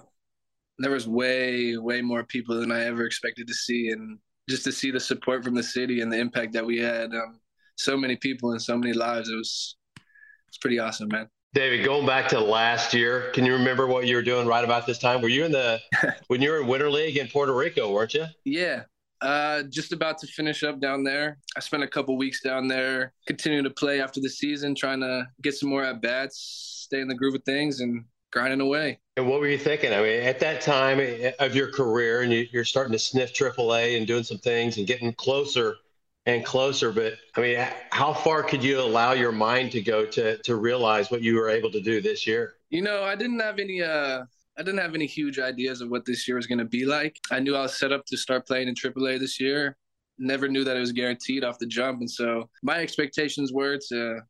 [0.79, 4.73] there was way, way more people than I ever expected to see, and just to
[4.73, 7.39] see the support from the city and the impact that we had, um,
[7.77, 9.77] so many people and so many lives, it was
[10.49, 11.29] it's pretty awesome, man.
[11.55, 14.87] David, going back to last year, can you remember what you were doing right about
[14.87, 15.23] this time?
[15.23, 15.81] Were you in the
[16.27, 18.27] when you were in Winter League in Puerto Rico, weren't you?
[18.45, 18.83] Yeah.
[19.21, 21.39] Uh, just about to finish up down there.
[21.57, 25.29] I spent a couple weeks down there, continuing to play after the season, trying to
[25.43, 28.99] get some more at bats, stay in the groove of things, and grinding away.
[29.17, 29.95] And what were you thinking?
[29.95, 30.99] I mean, at that time
[31.39, 35.13] of your career, and you're starting to sniff AAA and doing some things and getting
[35.13, 35.77] closer
[36.27, 36.93] and closer.
[36.93, 41.11] But I mean, how far could you allow your mind to go to to realize
[41.11, 42.55] what you were able to do this year?
[42.71, 44.25] You know, I didn't have any uh
[44.57, 47.19] I didn't have any huge ideas of what this year was going to be like.
[47.33, 49.77] I knew I was set up to start playing in AAA this year.
[50.17, 54.21] Never knew that it was guaranteed off the jump, and so my expectations were to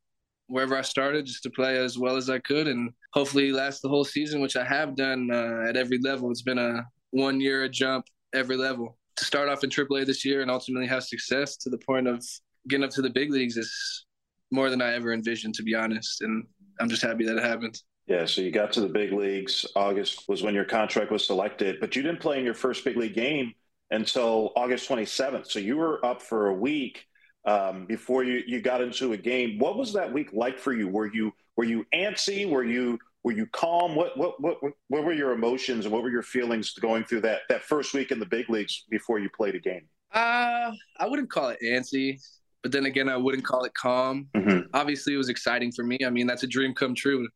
[0.46, 3.88] wherever I started, just to play as well as I could, and hopefully last the
[3.88, 6.30] whole season, which I have done uh, at every level.
[6.30, 10.24] It's been a one year a jump every level to start off in AAA this
[10.24, 12.24] year and ultimately have success to the point of
[12.68, 14.06] getting up to the big leagues is
[14.50, 16.22] more than I ever envisioned, to be honest.
[16.22, 16.44] And
[16.80, 17.80] I'm just happy that it happened.
[18.06, 19.64] Yeah, so you got to the big leagues.
[19.74, 22.96] August was when your contract was selected, but you didn't play in your first big
[22.96, 23.54] league game
[23.90, 25.50] until August 27th.
[25.50, 27.06] So you were up for a week
[27.46, 29.58] um, before you, you got into a game.
[29.58, 30.88] What was that week like for you?
[30.88, 32.48] Were you were you antsy?
[32.48, 33.96] Were you were you calm?
[33.96, 34.58] What what what
[34.88, 38.10] what were your emotions and what were your feelings going through that that first week
[38.10, 39.88] in the big leagues before you played a game?
[40.12, 42.20] Uh, I wouldn't call it antsy,
[42.62, 44.28] but then again, I wouldn't call it calm.
[44.36, 44.68] Mm-hmm.
[44.74, 45.98] Obviously, it was exciting for me.
[46.06, 47.26] I mean, that's a dream come true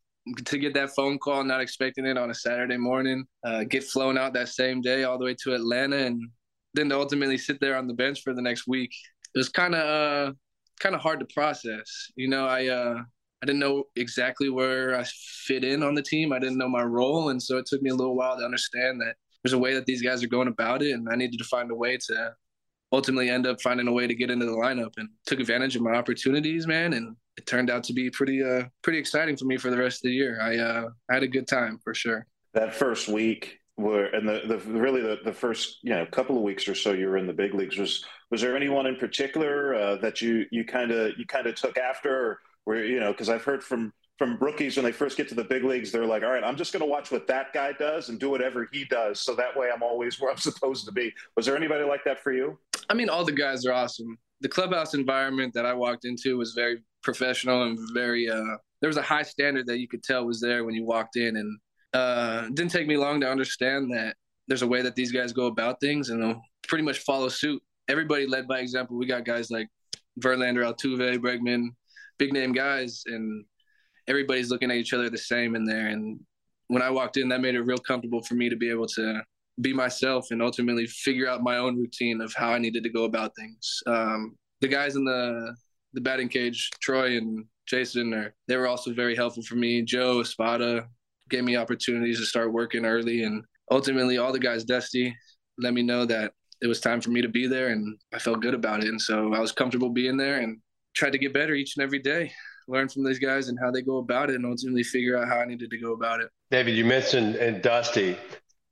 [0.45, 4.17] to get that phone call, not expecting it on a Saturday morning, uh, get flown
[4.17, 6.21] out that same day all the way to Atlanta, and
[6.73, 8.91] then to ultimately sit there on the bench for the next week.
[9.33, 10.33] It was kind of uh,
[10.79, 12.11] kind of hard to process.
[12.15, 13.01] You know, I uh,
[13.41, 15.05] I didn't know exactly where I
[15.45, 16.33] fit in on the team.
[16.33, 18.99] I didn't know my role, and so it took me a little while to understand
[19.01, 21.45] that there's a way that these guys are going about it, and I needed to
[21.45, 22.33] find a way to
[22.91, 24.91] ultimately end up finding a way to get into the lineup.
[24.97, 28.63] And took advantage of my opportunities, man, and it turned out to be pretty uh
[28.81, 30.39] pretty exciting for me for the rest of the year.
[30.41, 32.25] I uh I had a good time for sure.
[32.53, 36.43] That first week were and the, the really the, the first you know couple of
[36.43, 39.73] weeks or so you were in the big leagues was was there anyone in particular
[39.73, 43.11] uh, that you you kind of you kind of took after or where you know
[43.11, 46.05] because I've heard from from rookies when they first get to the big leagues they're
[46.05, 48.69] like all right I'm just going to watch what that guy does and do whatever
[48.71, 51.83] he does so that way I'm always where I'm supposed to be was there anybody
[51.83, 55.65] like that for you I mean all the guys are awesome the clubhouse environment that
[55.65, 59.79] I walked into was very professional and very uh there was a high standard that
[59.79, 61.59] you could tell was there when you walked in and
[61.91, 64.15] uh, it didn't take me long to understand that
[64.47, 67.61] there's a way that these guys go about things and they'll pretty much follow suit.
[67.87, 68.95] Everybody led by example.
[68.95, 69.67] We got guys like
[70.19, 71.69] Verlander, Altuve, Bregman,
[72.19, 73.43] big name guys, and
[74.07, 75.87] everybody's looking at each other the same in there.
[75.87, 76.19] And
[76.67, 79.23] when I walked in, that made it real comfortable for me to be able to
[79.61, 83.05] be myself and ultimately figure out my own routine of how I needed to go
[83.05, 83.81] about things.
[83.87, 85.55] Um, the guys in the
[85.93, 89.81] the batting cage, Troy and Jason, are they were also very helpful for me.
[89.81, 90.87] Joe Espada,
[91.29, 93.23] gave me opportunities to start working early.
[93.23, 95.15] And ultimately, all the guys, Dusty,
[95.57, 97.69] let me know that it was time for me to be there.
[97.69, 98.89] And I felt good about it.
[98.89, 100.59] And so I was comfortable being there and
[100.93, 102.31] tried to get better each and every day,
[102.67, 105.37] learn from these guys and how they go about it, and ultimately figure out how
[105.37, 106.29] I needed to go about it.
[106.51, 108.17] David, you mentioned and Dusty.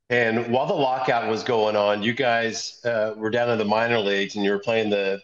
[0.10, 4.00] And while the lockout was going on, you guys uh, were down in the minor
[4.00, 5.20] leagues and you were playing the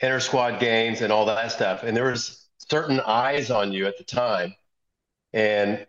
[0.00, 1.82] inter squad games and all that stuff.
[1.82, 4.54] And there was certain eyes on you at the time.
[5.32, 5.84] And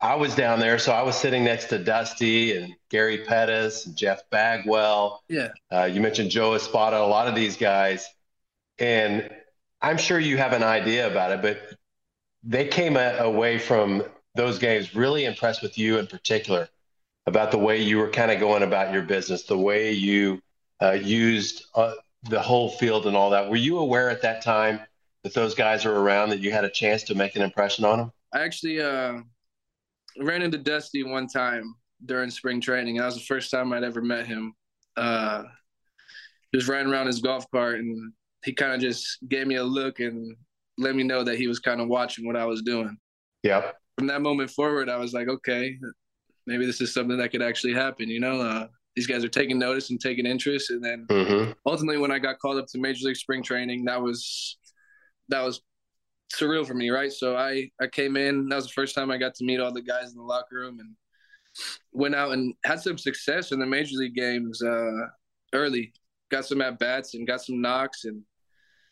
[0.00, 3.96] I was down there, so I was sitting next to Dusty and Gary Pettis and
[3.96, 5.22] Jeff Bagwell.
[5.28, 5.48] Yeah.
[5.72, 8.06] Uh, you mentioned Joe Espada, a lot of these guys,
[8.78, 9.30] and
[9.84, 11.78] I'm sure you have an idea about it, but
[12.42, 14.02] they came a- away from
[14.34, 16.70] those games really impressed with you in particular
[17.26, 20.40] about the way you were kind of going about your business, the way you
[20.82, 21.92] uh, used uh,
[22.30, 23.50] the whole field and all that.
[23.50, 24.80] Were you aware at that time
[25.22, 27.98] that those guys are around that you had a chance to make an impression on
[27.98, 28.12] them?
[28.32, 29.20] I actually uh,
[30.18, 31.74] ran into Dusty one time
[32.06, 32.96] during spring training.
[32.96, 34.54] That was the first time I'd ever met him.
[34.96, 35.44] Uh,
[36.54, 38.12] was riding around his golf cart and
[38.44, 40.36] he kind of just gave me a look and
[40.78, 42.96] let me know that he was kind of watching what I was doing.
[43.42, 43.70] Yeah.
[43.98, 45.76] From that moment forward, I was like, okay,
[46.46, 48.08] maybe this is something that could actually happen.
[48.08, 50.70] You know, uh, these guys are taking notice and taking interest.
[50.70, 51.52] And then mm-hmm.
[51.66, 54.58] ultimately, when I got called up to Major League Spring Training, that was
[55.28, 55.62] that was
[56.32, 57.12] surreal for me, right?
[57.12, 58.48] So I I came in.
[58.48, 60.56] That was the first time I got to meet all the guys in the locker
[60.56, 60.90] room and
[61.92, 65.06] went out and had some success in the major league games uh,
[65.52, 65.92] early.
[66.30, 68.22] Got some at bats and got some knocks and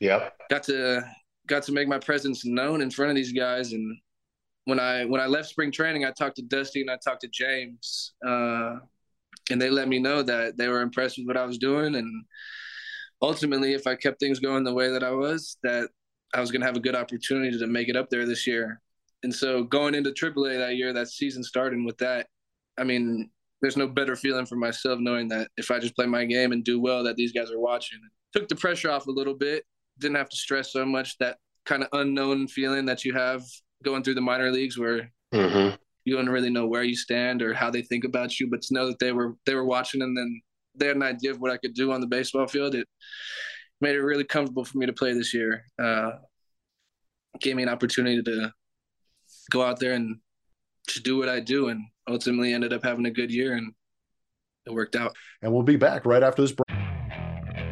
[0.02, 0.34] yep.
[0.50, 1.02] got to
[1.46, 3.72] got to make my presence known in front of these guys.
[3.72, 3.98] And
[4.64, 7.28] when I when I left spring training, I talked to Dusty and I talked to
[7.28, 8.76] James, uh,
[9.50, 12.24] and they let me know that they were impressed with what I was doing and
[13.22, 15.88] ultimately if I kept things going the way that I was, that
[16.34, 18.80] I was going to have a good opportunity to make it up there this year.
[19.22, 22.26] And so going into AAA that year, that season starting with that,
[22.78, 26.24] I mean, there's no better feeling for myself knowing that if I just play my
[26.24, 28.00] game and do well, that these guys are watching.
[28.32, 29.64] Took the pressure off a little bit.
[29.98, 33.42] Didn't have to stress so much that kind of unknown feeling that you have
[33.84, 35.74] going through the minor leagues where mm-hmm.
[36.04, 38.74] you don't really know where you stand or how they think about you, but to
[38.74, 40.40] know that they were they were watching and then
[40.74, 42.74] they had an idea of what I could do on the baseball field.
[42.74, 42.88] It
[43.80, 45.64] made it really comfortable for me to play this year.
[45.78, 46.12] Uh,
[47.40, 48.52] gave me an opportunity to
[49.50, 50.18] go out there and
[50.88, 53.72] just do what I do, and ultimately ended up having a good year, and
[54.66, 55.14] it worked out.
[55.42, 56.71] And we'll be back right after this break.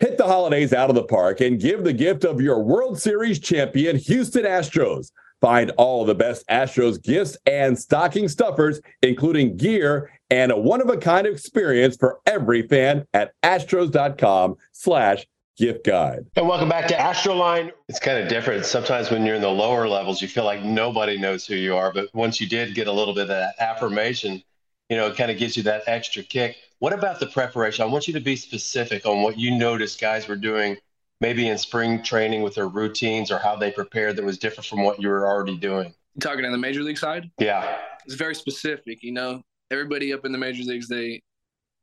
[0.00, 3.38] Hit the holidays out of the park and give the gift of your World Series
[3.38, 5.12] champion, Houston Astros.
[5.42, 11.98] Find all the best Astros gifts and stocking stuffers, including gear and a one-of-a-kind experience
[11.98, 15.26] for every fan at astros.com slash
[15.58, 16.24] gift guide.
[16.34, 17.70] And welcome back to Astroline.
[17.90, 18.64] It's kind of different.
[18.64, 21.92] Sometimes when you're in the lower levels, you feel like nobody knows who you are.
[21.92, 24.42] But once you did get a little bit of that affirmation,
[24.90, 26.56] you know, it kind of gives you that extra kick.
[26.80, 27.82] What about the preparation?
[27.82, 30.76] I want you to be specific on what you noticed guys were doing
[31.20, 34.82] maybe in spring training with their routines or how they prepared that was different from
[34.82, 35.94] what you were already doing.
[36.20, 37.30] Talking on the major league side?
[37.38, 37.76] Yeah.
[38.04, 39.42] It's very specific, you know.
[39.70, 41.22] Everybody up in the major leagues, they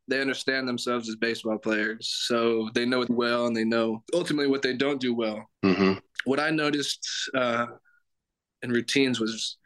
[0.09, 2.07] they understand themselves as baseball players.
[2.27, 5.45] So they know it well and they know ultimately what they don't do well.
[5.63, 5.99] Mm-hmm.
[6.23, 7.67] What I noticed uh,
[8.61, 9.57] in routines was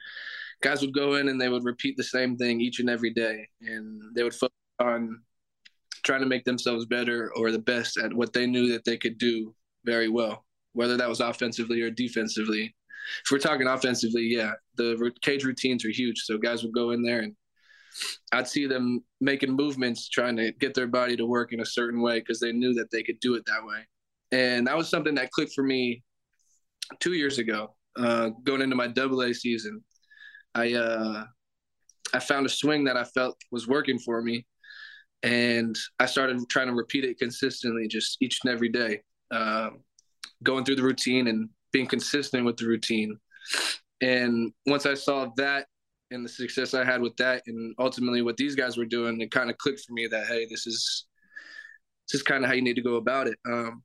[0.62, 3.48] guys would go in and they would repeat the same thing each and every day.
[3.62, 5.22] And they would focus on
[6.04, 9.18] trying to make themselves better or the best at what they knew that they could
[9.18, 9.54] do
[9.86, 12.76] very well, whether that was offensively or defensively.
[13.24, 16.22] If we're talking offensively, yeah, the cage routines are huge.
[16.22, 17.36] So guys would go in there and
[18.32, 22.02] I'd see them making movements, trying to get their body to work in a certain
[22.02, 23.86] way because they knew that they could do it that way.
[24.32, 26.04] And that was something that clicked for me
[27.00, 29.84] two years ago, uh, going into my double A season.
[30.56, 31.26] I uh,
[32.14, 34.46] I found a swing that I felt was working for me,
[35.24, 39.70] and I started trying to repeat it consistently, just each and every day, uh,
[40.44, 43.18] going through the routine and being consistent with the routine.
[44.02, 45.68] And once I saw that
[46.10, 49.32] and the success I had with that, and ultimately what these guys were doing, it
[49.32, 51.06] kind of clicked for me that hey, this is
[52.10, 53.38] this is kind of how you need to go about it.
[53.48, 53.84] Um,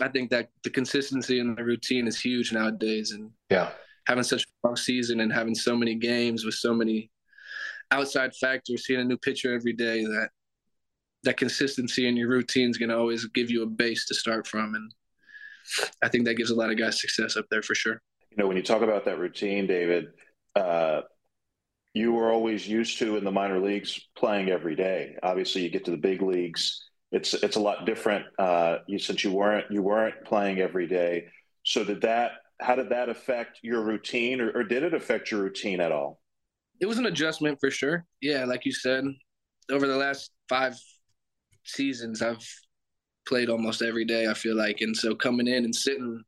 [0.00, 3.70] I think that the consistency and the routine is huge nowadays, and yeah,
[4.06, 7.10] having such a long season and having so many games with so many
[7.90, 10.30] outside factors, seeing a new pitcher every day, that
[11.24, 14.46] that consistency in your routine is going to always give you a base to start
[14.46, 14.94] from, and
[16.02, 18.00] I think that gives a lot of guys success up there for sure.
[18.30, 20.06] You know, when you talk about that routine, David,
[20.54, 21.02] uh,
[21.94, 25.16] you were always used to in the minor leagues playing every day.
[25.22, 28.26] Obviously, you get to the big leagues, it's it's a lot different.
[28.38, 31.26] Uh, you since you weren't you weren't playing every day.
[31.64, 32.32] So did that?
[32.60, 36.20] How did that affect your routine, or, or did it affect your routine at all?
[36.80, 38.06] It was an adjustment for sure.
[38.20, 39.04] Yeah, like you said,
[39.70, 40.78] over the last five
[41.64, 42.46] seasons, I've
[43.26, 44.26] played almost every day.
[44.26, 46.22] I feel like, and so coming in and sitting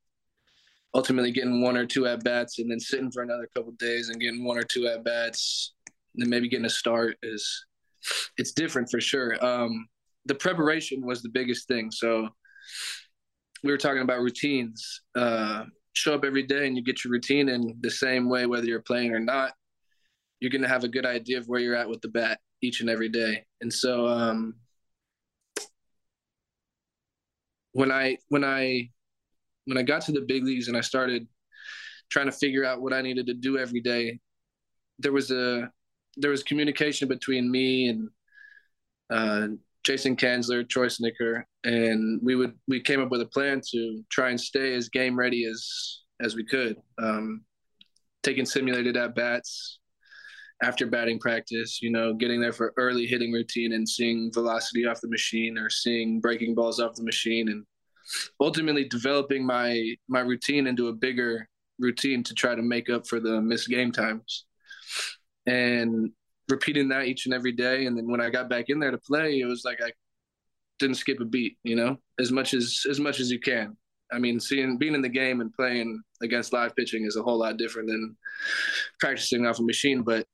[0.94, 4.20] ultimately getting one or two at bats and then sitting for another couple days and
[4.20, 5.74] getting one or two at bats
[6.18, 7.66] then maybe getting a start is
[8.36, 9.44] it's different for sure.
[9.44, 9.88] Um,
[10.26, 11.90] the preparation was the biggest thing.
[11.90, 12.28] So
[13.62, 15.02] we were talking about routines.
[15.16, 15.64] Uh,
[15.98, 18.80] show up every day and you get your routine in the same way, whether you're
[18.80, 19.52] playing or not.
[20.40, 22.80] You're going to have a good idea of where you're at with the bat each
[22.80, 23.44] and every day.
[23.60, 24.54] And so um,
[27.72, 28.90] when I when I
[29.64, 31.26] when I got to the big leagues and I started
[32.10, 34.20] trying to figure out what I needed to do every day,
[34.98, 35.70] there was a
[36.16, 38.08] there was communication between me and
[39.10, 39.48] uh,
[39.84, 44.30] Jason Kanzler, Troy Snitker, and we would we came up with a plan to try
[44.30, 46.76] and stay as game ready as as we could.
[47.00, 47.44] Um,
[48.22, 49.78] taking simulated at bats
[50.62, 55.00] after batting practice, you know, getting there for early hitting routine and seeing velocity off
[55.00, 57.64] the machine or seeing breaking balls off the machine and
[58.40, 61.48] ultimately developing my my routine into a bigger
[61.78, 64.46] routine to try to make up for the missed game times
[65.46, 66.10] and
[66.48, 67.86] repeating that each and every day.
[67.86, 69.90] And then when i got back in there to play it was like i
[70.78, 73.76] didn't skip a beat you know as much as as much as you can.
[74.12, 77.38] I mean seeing being in the game and playing against live pitching is a whole
[77.38, 78.16] lot different than
[79.00, 80.02] practicing off a machine.
[80.02, 80.26] But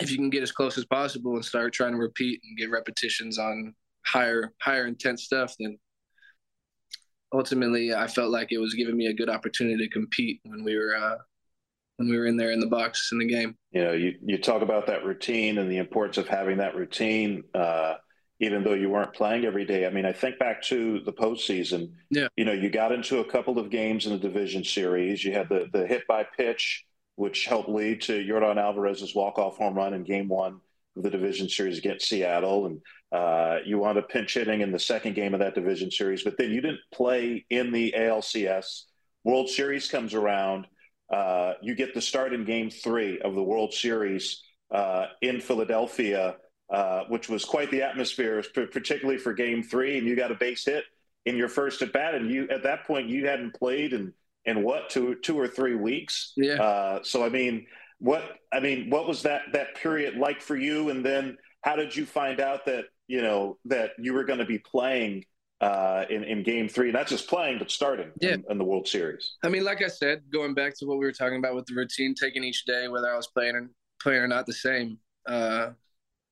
[0.00, 2.70] if you can get as close as possible and start trying to repeat and get
[2.70, 3.74] repetitions on
[4.06, 5.78] higher higher intense stuff then
[7.34, 10.76] ultimately I felt like it was giving me a good opportunity to compete when we
[10.76, 11.16] were uh,
[11.98, 13.56] when we were in there in the box in the game.
[13.72, 17.44] You know, you you talk about that routine and the importance of having that routine,
[17.54, 17.94] uh,
[18.40, 19.84] even though you weren't playing every day.
[19.84, 21.90] I mean, I think back to the postseason.
[22.10, 25.24] Yeah, you know, you got into a couple of games in the division series.
[25.24, 26.84] You had the the hit by pitch,
[27.16, 30.60] which helped lead to Yordan Alvarez's walk off home run in Game One
[30.96, 32.80] of the division series against Seattle, and
[33.10, 36.38] uh, you wound up pinch hitting in the second game of that division series, but
[36.38, 38.84] then you didn't play in the ALCS.
[39.24, 40.66] World Series comes around.
[41.10, 46.36] Uh, you get the start in game three of the World Series uh, in Philadelphia,
[46.70, 49.98] uh, which was quite the atmosphere, particularly for game three.
[49.98, 50.84] And you got a base hit
[51.24, 52.14] in your first at bat.
[52.14, 54.12] And you, at that point, you hadn't played in,
[54.44, 56.32] in what, two, two or three weeks?
[56.36, 56.62] Yeah.
[56.62, 57.66] Uh, so, I mean,
[57.98, 60.90] what, I mean, what was that, that period like for you?
[60.90, 64.44] And then how did you find out that you know that you were going to
[64.44, 65.24] be playing
[65.60, 68.34] uh, in in Game Three, not just playing but starting yeah.
[68.34, 69.36] in, in, the World Series.
[69.42, 71.74] I mean, like I said, going back to what we were talking about with the
[71.74, 74.98] routine, taking each day, whether I was playing or playing or not, the same.
[75.26, 75.70] Uh,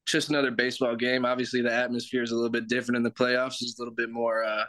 [0.07, 1.25] just another baseball game.
[1.25, 3.61] Obviously, the atmosphere is a little bit different in the playoffs.
[3.61, 4.65] It's a little bit more uh,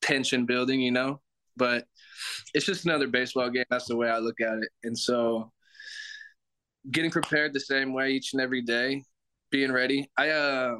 [0.00, 1.20] tension building, you know.
[1.56, 1.84] But
[2.54, 3.64] it's just another baseball game.
[3.70, 4.68] That's the way I look at it.
[4.82, 5.52] And so
[6.90, 9.02] getting prepared the same way each and every day,
[9.50, 10.10] being ready.
[10.16, 10.76] I uh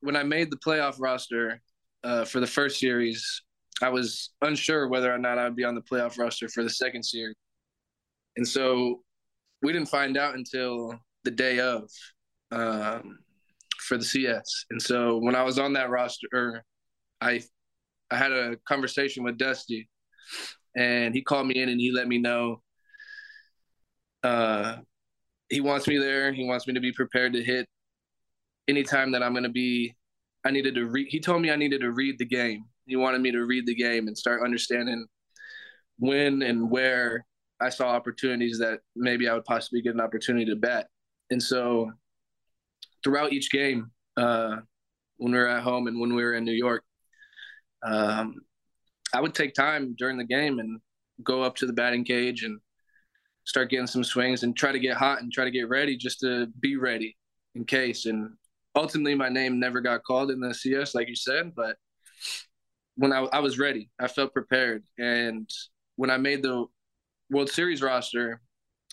[0.00, 1.60] when I made the playoff roster
[2.04, 3.42] uh, for the first series,
[3.82, 7.02] I was unsure whether or not I'd be on the playoff roster for the second
[7.02, 7.34] series.
[8.36, 9.00] And so
[9.62, 10.94] we didn't find out until
[11.24, 11.88] the day of
[12.52, 13.18] um,
[13.78, 14.66] for the CS.
[14.70, 16.62] And so when I was on that roster,
[17.20, 17.42] I
[18.10, 19.88] I had a conversation with Dusty,
[20.76, 22.60] and he called me in and he let me know
[24.24, 24.78] uh,
[25.50, 26.32] he wants me there.
[26.32, 27.68] He wants me to be prepared to hit
[28.66, 29.94] anytime that I'm going to be.
[30.44, 31.08] I needed to read.
[31.08, 32.64] He told me I needed to read the game.
[32.86, 35.06] He wanted me to read the game and start understanding
[35.98, 37.24] when and where
[37.60, 40.88] I saw opportunities that maybe I would possibly get an opportunity to bet.
[41.30, 41.90] And so
[43.02, 44.56] throughout each game, uh,
[45.16, 46.84] when we were at home and when we were in New York,
[47.82, 48.34] um,
[49.14, 50.80] I would take time during the game and
[51.22, 52.60] go up to the batting cage and
[53.44, 56.20] start getting some swings and try to get hot and try to get ready just
[56.20, 57.16] to be ready
[57.54, 58.06] in case.
[58.06, 58.32] And
[58.74, 61.76] ultimately, my name never got called in the CS, like you said, but
[62.96, 64.84] when I, I was ready, I felt prepared.
[64.98, 65.48] And
[65.96, 66.66] when I made the
[67.30, 68.40] World Series roster,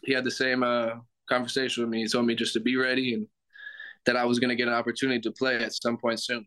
[0.04, 0.96] he had the same uh,
[1.30, 2.02] conversation with me.
[2.02, 3.28] He told me just to be ready and
[4.06, 6.46] that I was going to get an opportunity to play at some point soon.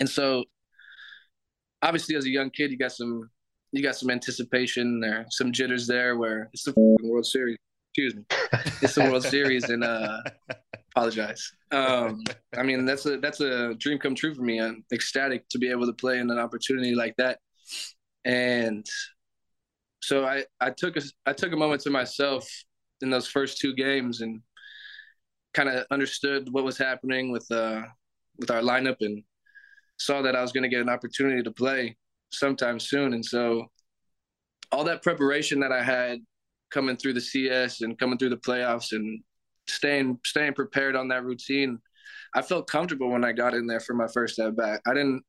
[0.00, 0.44] And so,
[1.82, 3.30] obviously, as a young kid, you got some
[3.72, 6.72] you got some anticipation there, some jitters there, where it's the
[7.02, 7.56] World Series.
[7.90, 8.22] Excuse me,
[8.82, 10.22] it's the World Series, and uh,
[10.96, 11.52] apologize.
[11.72, 12.22] Um,
[12.56, 14.60] I mean, that's a that's a dream come true for me.
[14.60, 17.38] I'm ecstatic to be able to play in an opportunity like that,
[18.24, 18.86] and
[20.00, 22.48] so I I took a I took a moment to myself
[23.02, 24.40] in those first two games and
[25.52, 27.82] kind of understood what was happening with uh
[28.38, 29.22] with our lineup and
[29.98, 31.96] saw that I was going to get an opportunity to play
[32.30, 33.14] sometime soon.
[33.14, 33.66] And so
[34.70, 36.20] all that preparation that I had
[36.70, 39.22] coming through the CS and coming through the playoffs and
[39.68, 41.80] staying staying prepared on that routine,
[42.34, 44.80] I felt comfortable when I got in there for my first at bat.
[44.86, 45.22] I didn't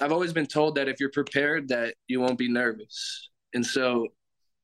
[0.00, 3.30] I've always been told that if you're prepared that you won't be nervous.
[3.54, 4.08] And so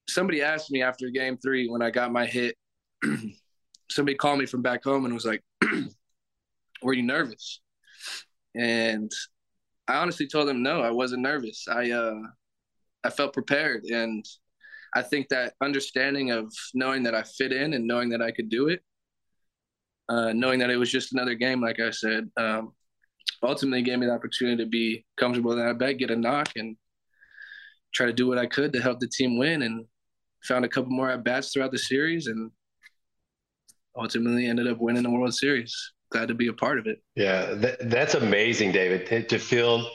[0.09, 2.57] somebody asked me after game 3 when I got my hit
[3.91, 5.43] somebody called me from back home and was like,
[6.83, 7.61] "Were you nervous?"
[8.55, 9.11] And
[9.89, 11.67] I honestly told them no, I wasn't nervous.
[11.69, 12.21] I uh,
[13.05, 14.25] I felt prepared, and
[14.95, 18.51] I think that understanding of knowing that I fit in and knowing that I could
[18.51, 18.81] do it,
[20.09, 22.73] uh, knowing that it was just another game, like I said, um,
[23.43, 26.77] ultimately gave me the opportunity to be comfortable in that bet, get a knock, and
[27.95, 29.63] try to do what I could to help the team win.
[29.63, 29.87] And
[30.45, 32.51] found a couple more at bats throughout the series, and
[33.97, 35.75] ultimately ended up winning the World Series.
[36.11, 37.03] Glad to be a part of it.
[37.15, 39.89] Yeah, that, that's amazing, David, to, to feel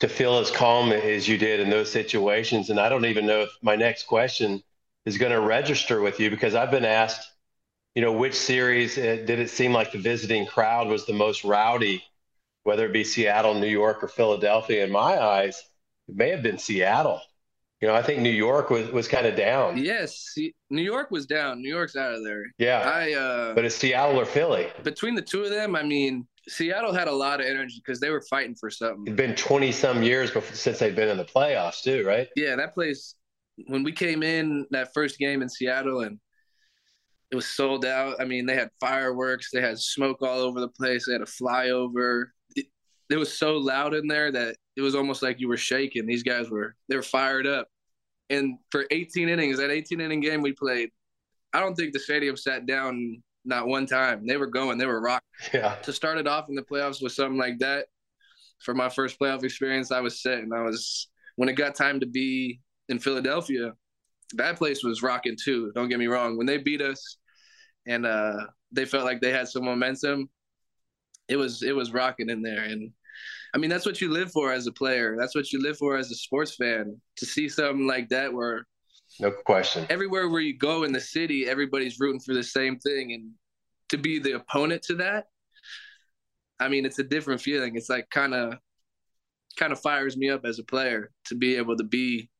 [0.00, 2.70] to feel as calm as you did in those situations.
[2.70, 4.62] And I don't even know if my next question
[5.04, 7.28] is going to register with you because I've been asked,
[7.94, 11.44] you know, which series uh, did it seem like the visiting crowd was the most
[11.44, 12.04] rowdy,
[12.62, 14.84] whether it be Seattle, New York, or Philadelphia?
[14.84, 15.62] In my eyes,
[16.08, 17.20] it may have been Seattle.
[17.80, 19.78] You know, I think New York was, was kind of down.
[19.78, 20.36] Yes,
[20.68, 21.62] New York was down.
[21.62, 22.42] New York's out of there.
[22.58, 22.80] Yeah.
[22.80, 24.68] I uh But it's Seattle or Philly.
[24.82, 28.10] Between the two of them, I mean, Seattle had a lot of energy because they
[28.10, 29.04] were fighting for something.
[29.06, 32.28] It's been 20 some years before, since they've been in the playoffs too, right?
[32.36, 33.14] Yeah, that place
[33.66, 36.18] when we came in that first game in Seattle and
[37.30, 38.20] it was sold out.
[38.20, 41.26] I mean, they had fireworks, they had smoke all over the place, they had a
[41.26, 42.26] flyover.
[42.56, 42.66] It,
[43.10, 46.06] it was so loud in there that it was almost like you were shaking.
[46.06, 47.68] These guys were they were fired up.
[48.30, 50.90] And for 18 innings, that 18 inning game we played,
[51.52, 54.26] I don't think the stadium sat down not one time.
[54.26, 55.26] They were going, they were rocking.
[55.52, 55.74] Yeah.
[55.82, 57.86] To start it off in the playoffs with something like that,
[58.60, 62.00] for my first playoff experience, I was set, and I was when it got time
[62.00, 63.72] to be in Philadelphia,
[64.34, 65.72] that place was rocking too.
[65.74, 66.36] Don't get me wrong.
[66.36, 67.18] When they beat us,
[67.86, 70.28] and uh, they felt like they had some momentum,
[71.28, 72.90] it was it was rocking in there, and
[73.54, 75.16] I mean, that's what you live for as a player.
[75.18, 77.00] That's what you live for as a sports fan.
[77.16, 78.66] To see something like that where
[79.20, 79.86] no question.
[79.90, 83.32] Everywhere where you go in the city, everybody's rooting for the same thing and
[83.88, 85.26] to be the opponent to that,
[86.60, 87.76] I mean, it's a different feeling.
[87.76, 88.54] It's like kind of
[89.56, 92.30] kind of fires me up as a player to be able to be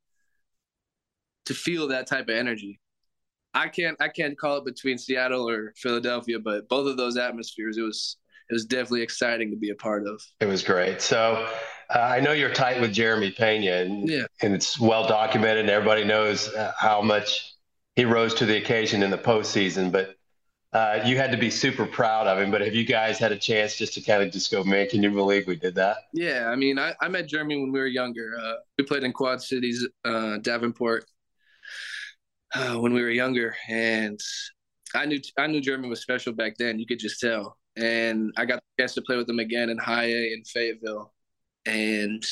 [1.47, 2.81] to feel that type of energy.
[3.55, 7.77] I can't I can't call it between Seattle or Philadelphia, but both of those atmospheres,
[7.77, 8.19] it was
[8.51, 10.23] it was definitely exciting to be a part of.
[10.41, 11.01] It was great.
[11.01, 11.49] So
[11.95, 14.25] uh, I know you're tight with Jeremy Pena, and, yeah.
[14.43, 17.55] and it's well documented, and everybody knows uh, how much
[17.97, 19.91] he rose to the occasion in the postseason.
[19.91, 20.17] But
[20.73, 22.51] uh, you had to be super proud of him.
[22.51, 25.03] But have you guys had a chance just to kind of just go, man, can
[25.03, 25.97] you believe we did that?
[26.13, 28.39] Yeah, I mean, I, I met Jeremy when we were younger.
[28.39, 31.07] Uh, we played in Quad Cities, uh, Davenport,
[32.55, 34.21] uh, when we were younger, and
[34.95, 36.79] I knew I knew Jeremy was special back then.
[36.79, 37.57] You could just tell.
[37.77, 41.13] And I got the chance to play with him again in High A in Fayetteville,
[41.69, 42.25] and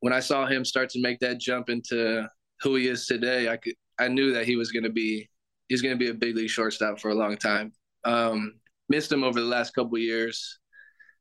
[0.00, 2.26] when I saw him start to make that jump into
[2.62, 5.28] who he is today, I could I knew that he was going to be
[5.68, 7.72] he's going to be a big league shortstop for a long time.
[8.04, 8.54] Um,
[8.88, 10.58] missed him over the last couple years.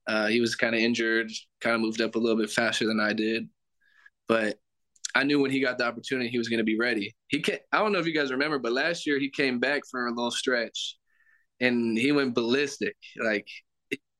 [0.08, 1.30] Uh, he was kind of injured,
[1.62, 3.48] kind of moved up a little bit faster than I did,
[4.28, 4.58] but
[5.14, 7.14] I knew when he got the opportunity, he was going to be ready.
[7.28, 9.82] He can I don't know if you guys remember, but last year he came back
[9.92, 10.96] for a little stretch,
[11.60, 12.96] and he went ballistic.
[13.22, 13.48] Like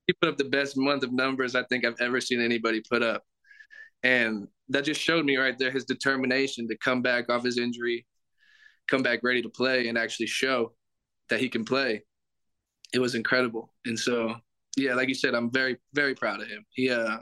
[0.10, 3.04] he put up the best month of numbers I think I've ever seen anybody put
[3.04, 3.22] up,
[4.02, 8.08] and that just showed me right there his determination to come back off his injury,
[8.90, 10.74] come back ready to play, and actually show
[11.30, 12.02] that he can play.
[12.92, 14.34] It was incredible, and so
[14.76, 16.66] yeah, like you said, I'm very very proud of him.
[16.72, 17.18] He uh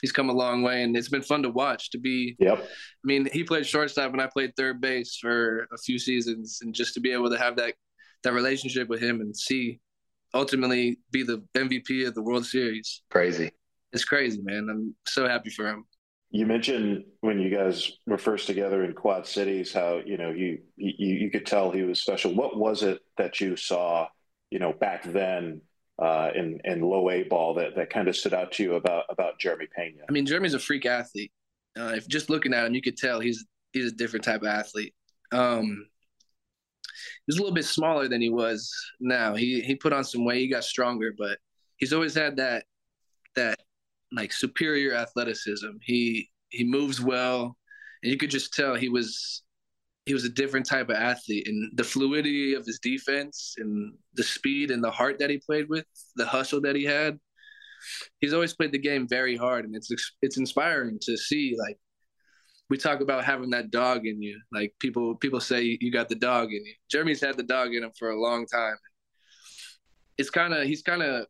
[0.00, 2.66] he's come a long way and it's been fun to watch to be yep i
[3.04, 6.92] mean he played shortstop and i played third base for a few seasons and just
[6.92, 7.72] to be able to have that
[8.22, 9.80] that relationship with him and see
[10.36, 13.50] ultimately be the mvp of the world series crazy
[13.92, 15.84] it's crazy man i'm so happy for him
[16.30, 20.58] you mentioned when you guys were first together in quad cities how you know you
[20.76, 24.06] you, you could tell he was special what was it that you saw
[24.50, 25.60] you know back then
[25.98, 29.04] uh, in in low A ball that that kind of stood out to you about
[29.08, 30.02] about Jeremy Pena?
[30.08, 31.32] I mean, Jeremy's a freak athlete.
[31.78, 34.48] Uh, if just looking at him, you could tell he's he's a different type of
[34.48, 34.94] athlete.
[35.32, 35.88] Um,
[37.26, 39.34] he's a little bit smaller than he was now.
[39.34, 40.40] He he put on some weight.
[40.40, 41.38] He got stronger, but
[41.76, 42.64] he's always had that
[43.34, 43.58] that
[44.12, 45.70] like superior athleticism.
[45.82, 47.56] He he moves well,
[48.02, 49.42] and you could just tell he was
[50.06, 54.22] he was a different type of athlete and the fluidity of his defense and the
[54.22, 55.84] speed and the heart that he played with
[56.14, 57.18] the hustle that he had
[58.20, 59.90] he's always played the game very hard and it's
[60.22, 61.76] it's inspiring to see like
[62.68, 64.40] we talk about having that dog in you.
[64.52, 66.74] Like people people say you got the dog in you.
[66.90, 68.76] Jeremy's had the dog in him for a long time.
[70.18, 71.26] It's kind of he's kind of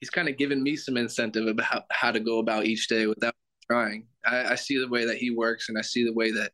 [0.00, 3.34] he's kind of given me some incentive about how to go about each day without
[3.70, 4.06] trying.
[4.24, 6.52] I, I see the way that he works and i see the way that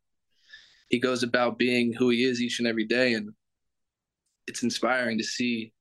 [0.88, 3.30] he goes about being who he is each and every day and
[4.46, 5.72] it's inspiring to see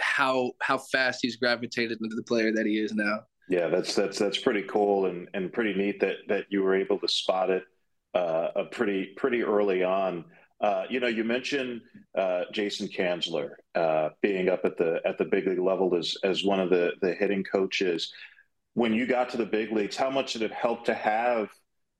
[0.00, 4.18] how how fast he's gravitated into the player that he is now yeah that's that's
[4.18, 7.64] that's pretty cool and and pretty neat that that you were able to spot it
[8.14, 10.24] uh, a pretty pretty early on
[10.60, 11.80] uh, you know you mentioned
[12.16, 16.44] uh, Jason Kanzler uh, being up at the at the big league level as as
[16.44, 18.12] one of the the hitting coaches
[18.74, 21.48] when you got to the big leagues how much did it help to have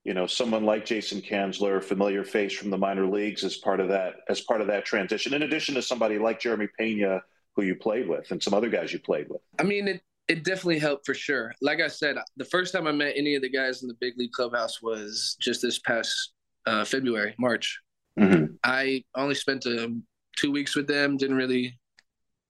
[0.03, 3.87] you know someone like Jason Kanzler, familiar face from the minor leagues, as part of
[3.89, 5.33] that as part of that transition.
[5.33, 7.21] In addition to somebody like Jeremy Pena,
[7.55, 9.41] who you played with, and some other guys you played with.
[9.59, 11.53] I mean, it it definitely helped for sure.
[11.61, 14.13] Like I said, the first time I met any of the guys in the big
[14.17, 16.33] league clubhouse was just this past
[16.65, 17.79] uh, February, March.
[18.19, 18.53] Mm-hmm.
[18.63, 20.03] I only spent um,
[20.37, 21.17] two weeks with them.
[21.17, 21.77] Didn't really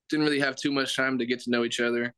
[0.09, 2.13] didn't really have too much time to get to know each other.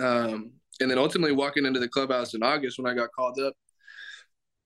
[0.00, 3.54] Um, and then ultimately walking into the clubhouse in August when I got called up,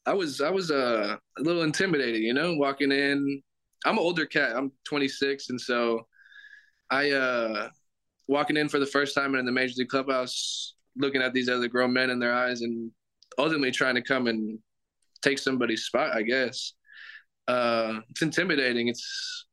[0.07, 3.43] I was I was uh, a little intimidated, you know, walking in.
[3.85, 4.57] I'm an older cat.
[4.57, 6.07] I'm 26, and so
[6.91, 7.69] I uh,
[8.29, 11.69] walking in for the first time in the major league clubhouse, looking at these other
[11.69, 12.91] grown men in their eyes, and
[13.39, 14.59] ultimately trying to come and
[15.23, 16.15] take somebody's spot.
[16.15, 16.75] I guess
[17.49, 18.89] uh, it's intimidating.
[18.89, 19.47] It's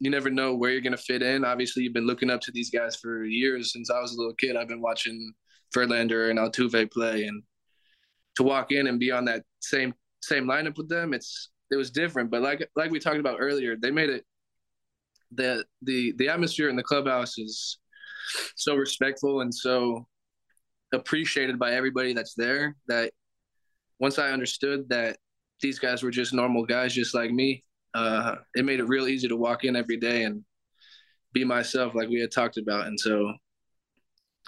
[0.00, 1.44] you never know where you're gonna fit in.
[1.44, 4.34] Obviously, you've been looking up to these guys for years since I was a little
[4.34, 4.56] kid.
[4.56, 5.32] I've been watching
[5.74, 7.42] Verlander and Altuve play, and
[8.36, 11.90] to walk in and be on that same same lineup with them, it's it was
[11.90, 12.30] different.
[12.30, 14.24] But like like we talked about earlier, they made it
[15.34, 17.78] the the the atmosphere in the clubhouse is
[18.56, 20.06] so respectful and so
[20.92, 23.12] appreciated by everybody that's there that
[23.98, 25.16] once I understood that
[25.60, 27.62] these guys were just normal guys just like me,
[27.94, 30.44] uh, it made it real easy to walk in every day and
[31.32, 32.86] be myself like we had talked about.
[32.86, 33.32] And so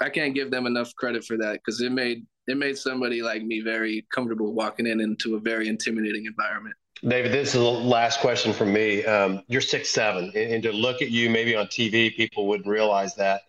[0.01, 3.43] I can't give them enough credit for that because it made it made somebody like
[3.43, 6.75] me very comfortable walking in into a very intimidating environment.
[7.07, 9.05] David, this is the last question from me.
[9.05, 12.69] Um, you're six seven, and, and, to look at you maybe on TV, people wouldn't
[12.69, 13.43] realize that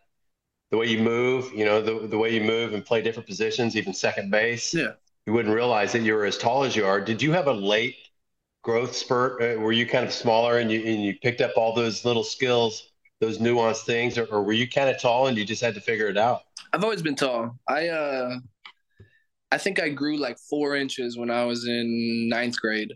[0.71, 3.75] the way you move, you know, the the way you move and play different positions,
[3.75, 4.73] even second base.
[4.73, 4.93] Yeah,
[5.25, 6.99] you wouldn't realize that you were as tall as you are.
[7.01, 7.95] Did you have a late
[8.63, 9.41] growth spurt?
[9.41, 12.23] Uh, were you kind of smaller and you and you picked up all those little
[12.23, 15.75] skills, those nuanced things, or, or were you kind of tall and you just had
[15.75, 16.41] to figure it out?
[16.73, 17.57] I've always been tall.
[17.67, 18.39] I uh
[19.51, 22.93] I think I grew like four inches when I was in ninth grade.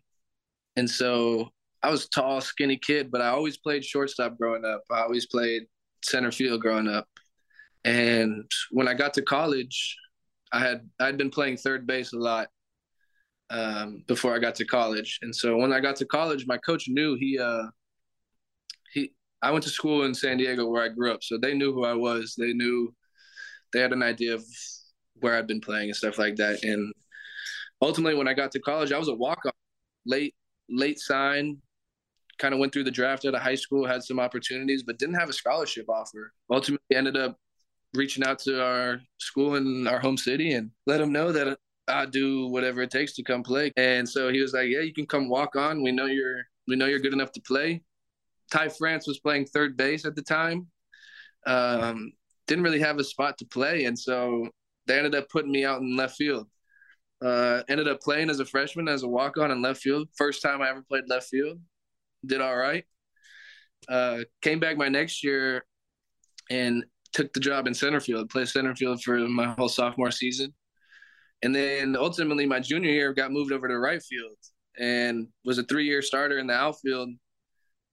[0.76, 1.50] And so
[1.82, 4.84] I was tall, skinny kid, but I always played shortstop growing up.
[4.92, 5.64] I always played
[6.04, 7.08] center field growing up.
[7.86, 9.96] And when I got to college,
[10.52, 12.50] I had I'd been playing third base a lot
[13.50, 15.20] um, before I got to college.
[15.22, 17.64] And so when I got to college, my coach knew he uh,
[18.94, 21.74] he I went to school in San Diego where I grew up, so they knew
[21.74, 22.36] who I was.
[22.38, 22.94] They knew
[23.72, 24.44] they had an idea of
[25.16, 26.64] where I'd been playing and stuff like that.
[26.64, 26.94] And
[27.82, 29.52] ultimately, when I got to college, I was a walk on,
[30.06, 30.36] late
[30.70, 31.58] late sign.
[32.40, 35.16] Kind of went through the draft out of high school, had some opportunities, but didn't
[35.16, 36.32] have a scholarship offer.
[36.50, 37.38] Ultimately, ended up
[37.94, 42.06] reaching out to our school in our home city and let them know that I
[42.06, 43.72] do whatever it takes to come play.
[43.78, 45.82] And so he was like, "Yeah, you can come walk on.
[45.82, 47.82] We know you're we know you're good enough to play."
[48.52, 50.68] Ty France was playing third base at the time.
[51.46, 52.12] Um,
[52.48, 54.48] didn't really have a spot to play, and so
[54.88, 56.48] they ended up putting me out in left field.
[57.24, 60.08] Uh, ended up playing as a freshman as a walk on in left field.
[60.16, 61.60] First time I ever played left field.
[62.26, 62.86] Did all right.
[63.88, 65.66] Uh, came back my next year
[66.50, 68.30] and took the job in center field.
[68.30, 70.54] Played center field for my whole sophomore season.
[71.42, 74.36] And then ultimately, my junior year got moved over to right field
[74.78, 77.10] and was a three year starter in the outfield.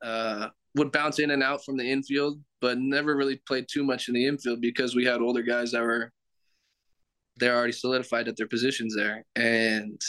[0.03, 4.09] Uh, would bounce in and out from the infield, but never really played too much
[4.09, 6.13] in the infield because we had older guys that were
[7.39, 9.25] they're already solidified at their positions there.
[9.35, 10.01] And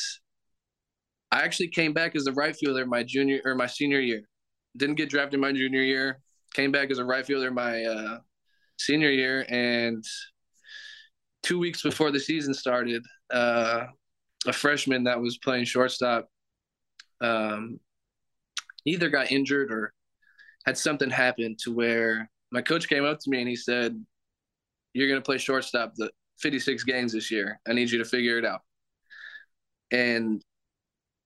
[1.31, 4.21] I actually came back as a right fielder my junior or my senior year.
[4.77, 6.19] Didn't get drafted my junior year.
[6.53, 8.19] Came back as a right fielder my uh,
[8.77, 10.03] senior year, and
[11.43, 13.85] two weeks before the season started, uh,
[14.45, 16.27] a freshman that was playing shortstop
[17.21, 17.79] um,
[18.85, 19.93] either got injured or
[20.65, 24.03] had something happen to where my coach came up to me and he said,
[24.93, 27.59] "You're going to play shortstop the 56 games this year.
[27.67, 28.61] I need you to figure it out."
[29.91, 30.43] And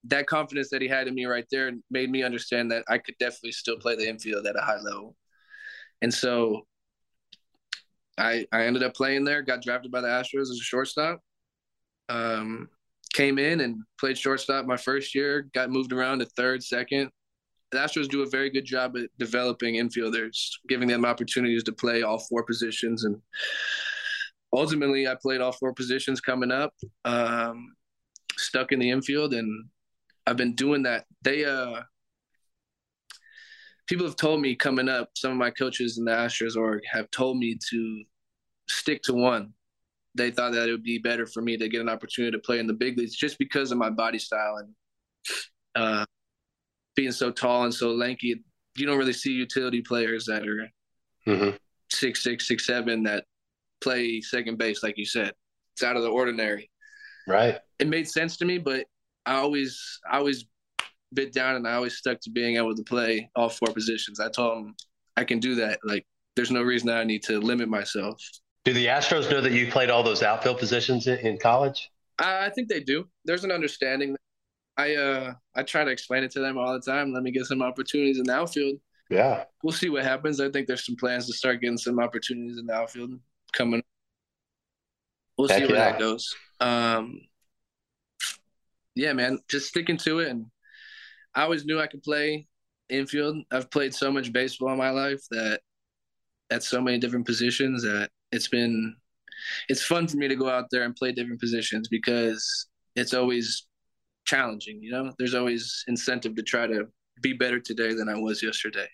[0.06, 3.16] that confidence that he had in me right there made me understand that I could
[3.20, 5.16] definitely still play the infield at a high level.
[6.02, 6.66] And so
[8.22, 9.42] I I ended up playing there.
[9.42, 11.20] Got drafted by the Astros as a shortstop.
[12.10, 12.70] Um,
[13.14, 15.50] came in and played shortstop my first year.
[15.54, 17.10] Got moved around to third, second.
[17.72, 22.04] The Astros do a very good job at developing infielders, giving them opportunities to play
[22.04, 23.06] all four positions.
[23.06, 23.18] And
[24.54, 26.74] ultimately, I played all four positions coming up.
[27.06, 27.74] Um,
[28.38, 29.66] stuck in the infield, and
[30.28, 31.06] I've been doing that.
[31.22, 31.82] They uh,
[33.88, 37.12] people have told me coming up, some of my coaches in the Astros org have
[37.12, 38.04] told me to
[38.72, 39.54] stick to one.
[40.16, 42.60] They thought that it would be better for me to get an opportunity to play
[42.60, 44.74] in the big leagues just because of my body style and
[45.76, 46.06] uh,
[46.96, 48.44] being so tall and so lanky.
[48.76, 50.70] You don't really see utility players that are
[51.28, 51.56] mm-hmm.
[51.92, 53.26] six six six seven that
[53.82, 55.34] play second base, like you said.
[55.74, 56.70] It's out of the ordinary.
[57.28, 57.60] Right.
[57.80, 58.86] It made sense to me, but
[59.26, 60.46] I always I always
[61.14, 64.20] bit down and I always stuck to being able to play all four positions.
[64.20, 64.76] I told him
[65.18, 65.80] I can do that.
[65.84, 66.06] Like
[66.36, 68.22] there's no reason I need to limit myself.
[68.64, 71.90] Do the Astros know that you played all those outfield positions in, in college?
[72.20, 73.08] I, I think they do.
[73.26, 74.16] There's an understanding.
[74.78, 77.12] I uh I try to explain it to them all the time.
[77.14, 78.80] Let me get some opportunities in the outfield.
[79.10, 79.44] Yeah.
[79.64, 80.40] We'll see what happens.
[80.40, 83.20] I think there's some plans to start getting some opportunities in the outfield
[83.52, 83.84] coming.
[85.38, 85.92] We'll Heck see where yeah.
[85.92, 86.34] that goes.
[86.60, 87.22] Um
[88.96, 90.46] yeah, man, just sticking to it and
[91.34, 92.48] I always knew I could play
[92.90, 93.38] infield.
[93.52, 95.62] I've played so much baseball in my life that
[96.50, 98.96] at so many different positions that it's been
[99.70, 103.68] it's fun for me to go out there and play different positions because it's always
[104.26, 105.12] challenging, you know?
[105.18, 106.88] There's always incentive to try to
[107.22, 108.88] be better today than I was yesterday.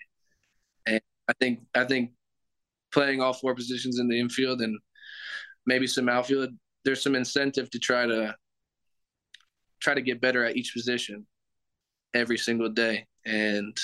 [0.86, 2.12] And I think I think
[2.92, 4.78] playing all four positions in the infield and
[5.66, 6.50] maybe some outfield,
[6.86, 8.36] there's some incentive to try to
[9.80, 11.26] try to get better at each position
[12.14, 13.06] every single day.
[13.26, 13.78] And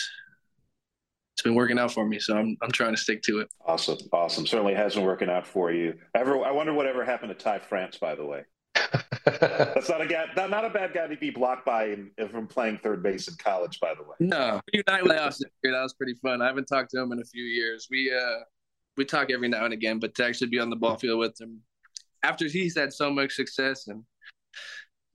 [1.34, 2.20] it's been working out for me.
[2.20, 3.50] So I'm, I'm trying to stick to it.
[3.66, 3.98] Awesome.
[4.12, 4.46] Awesome.
[4.46, 5.96] Certainly has been working out for you.
[6.16, 8.44] Ever, I wonder whatever happened to Ty France, by the way.
[9.26, 12.48] That's not a guy, not, not a bad guy to be blocked by in, from
[12.48, 14.16] playing third base in college, by the way.
[14.20, 15.74] No, United playoffs this year.
[15.74, 16.42] That was pretty fun.
[16.42, 17.88] I haven't talked to him in a few years.
[17.90, 18.40] We, uh,
[18.98, 21.40] we talk every now and again, but to actually be on the ball field with
[21.40, 21.62] him
[22.24, 24.04] after he's had so much success and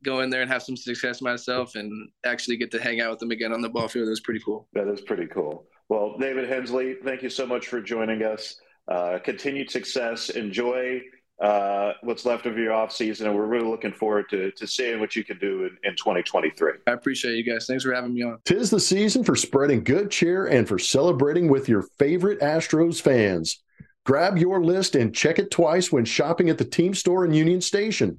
[0.05, 3.23] go in there and have some success myself and actually get to hang out with
[3.23, 4.69] him again on the ball field was pretty cool.
[4.75, 5.67] That is pretty cool.
[5.89, 8.61] Well, David Hensley, thank you so much for joining us.
[8.87, 10.31] Uh, continued success.
[10.31, 11.01] Enjoy
[11.41, 15.01] uh, what's left of your off season, and we're really looking forward to, to seeing
[15.01, 16.73] what you can do in, in 2023.
[16.87, 17.67] I appreciate you guys.
[17.67, 18.39] Thanks for having me on.
[18.45, 23.63] Tis the season for spreading good cheer and for celebrating with your favorite Astros fans.
[24.05, 27.61] Grab your list and check it twice when shopping at the team store in Union
[27.61, 28.19] Station.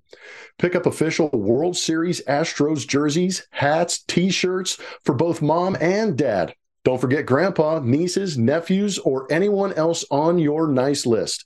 [0.60, 6.54] Pick up official World Series Astros jerseys, hats, t shirts for both mom and dad.
[6.86, 11.44] Don't forget grandpa, nieces, nephews, or anyone else on your nice list.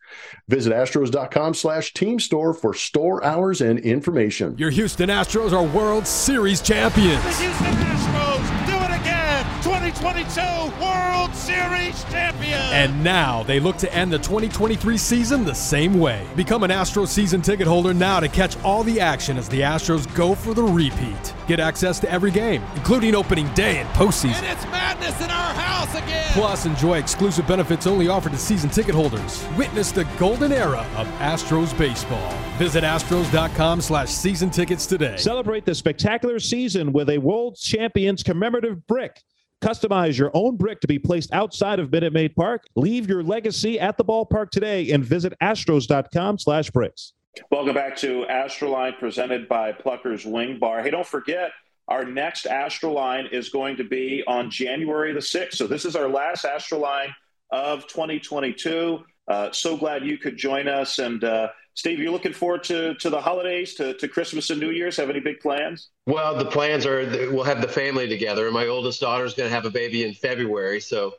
[0.48, 4.56] Visit astros.com slash team store for store hours and information.
[4.58, 7.24] Your Houston Astros are World Series champions.
[7.24, 9.46] The Houston Astros do it again.
[9.64, 10.42] 2022
[10.84, 12.54] World Series champion.
[12.54, 16.26] And now they look to end the 2023 season the same way.
[16.36, 20.14] Become an Astros season ticket holder now to catch all the action as the Astros
[20.16, 21.34] go for the repeat.
[21.48, 24.36] Get access to every game, including opening day and postseason.
[24.44, 26.32] And it's madness in our house again.
[26.32, 29.46] Plus, enjoy exclusive benefits only offered to season ticket holders.
[29.58, 32.34] Witness the golden era of Astros baseball.
[32.58, 35.18] Visit astros.com slash season tickets today.
[35.18, 39.22] Celebrate the spectacular season with a World Champions commemorative brick.
[39.64, 42.66] Customize your own brick to be placed outside of Minute Maid Park.
[42.76, 47.14] Leave your legacy at the ballpark today and visit astros.com slash bricks.
[47.50, 50.84] Welcome back to Astroline presented by Pluckers Wing Bar.
[50.84, 51.52] Hey, don't forget,
[51.88, 55.54] our next Astroline is going to be on January the 6th.
[55.54, 57.14] So this is our last Astroline
[57.50, 59.02] of 2022.
[59.30, 61.00] Uh, so glad you could join us.
[61.00, 64.70] And uh, Steve, you're looking forward to, to the holidays, to, to Christmas and New
[64.70, 64.98] Year's.
[64.98, 65.90] Have any big plans?
[66.06, 67.02] Well, the plans are
[67.32, 70.04] we'll have the family together, and my oldest daughter is going to have a baby
[70.04, 70.80] in February.
[70.80, 71.16] So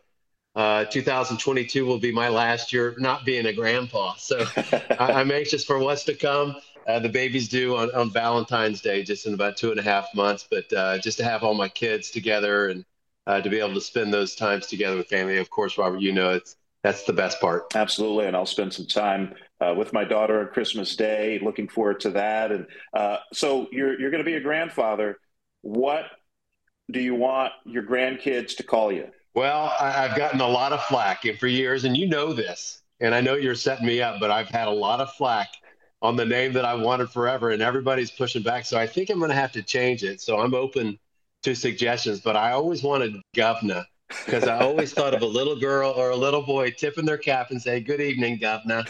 [0.55, 4.15] uh, 2022 will be my last year not being a grandpa.
[4.15, 6.57] So I, am anxious for what's to come.
[6.87, 10.15] Uh, the baby's due on, on Valentine's Day, just in about two and a half
[10.15, 10.47] months.
[10.49, 12.85] But uh, just to have all my kids together and
[13.27, 16.13] uh, to be able to spend those times together with family, of course, Robert, you
[16.13, 17.75] know, it's that's the best part.
[17.75, 21.41] Absolutely, and I'll spend some time uh, with my daughter on Christmas Day.
[21.43, 22.53] Looking forward to that.
[22.53, 25.17] And uh, so you're you're going to be a grandfather.
[25.63, 26.05] What
[26.93, 29.09] do you want your grandkids to call you?
[29.35, 33.23] Well, I've gotten a lot of flack for years, and you know this, and I
[33.23, 35.49] know you're setting me up, but I've had a lot of flack
[36.03, 38.67] on the name that I wanted forever, and everybody's pushing back.
[38.67, 40.21] So I think I'm going to have to change it.
[40.21, 40.99] So I'm open
[41.45, 45.91] to suggestions, but I always wanted governor because I always thought of a little girl
[45.91, 48.85] or a little boy tipping their cap and say, "Good evening, governor."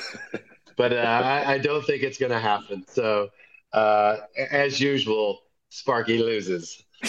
[0.76, 2.84] But uh, I, I, don't think it's going to happen.
[2.88, 3.28] So,
[3.72, 4.16] uh,
[4.50, 6.82] as usual, Sparky loses.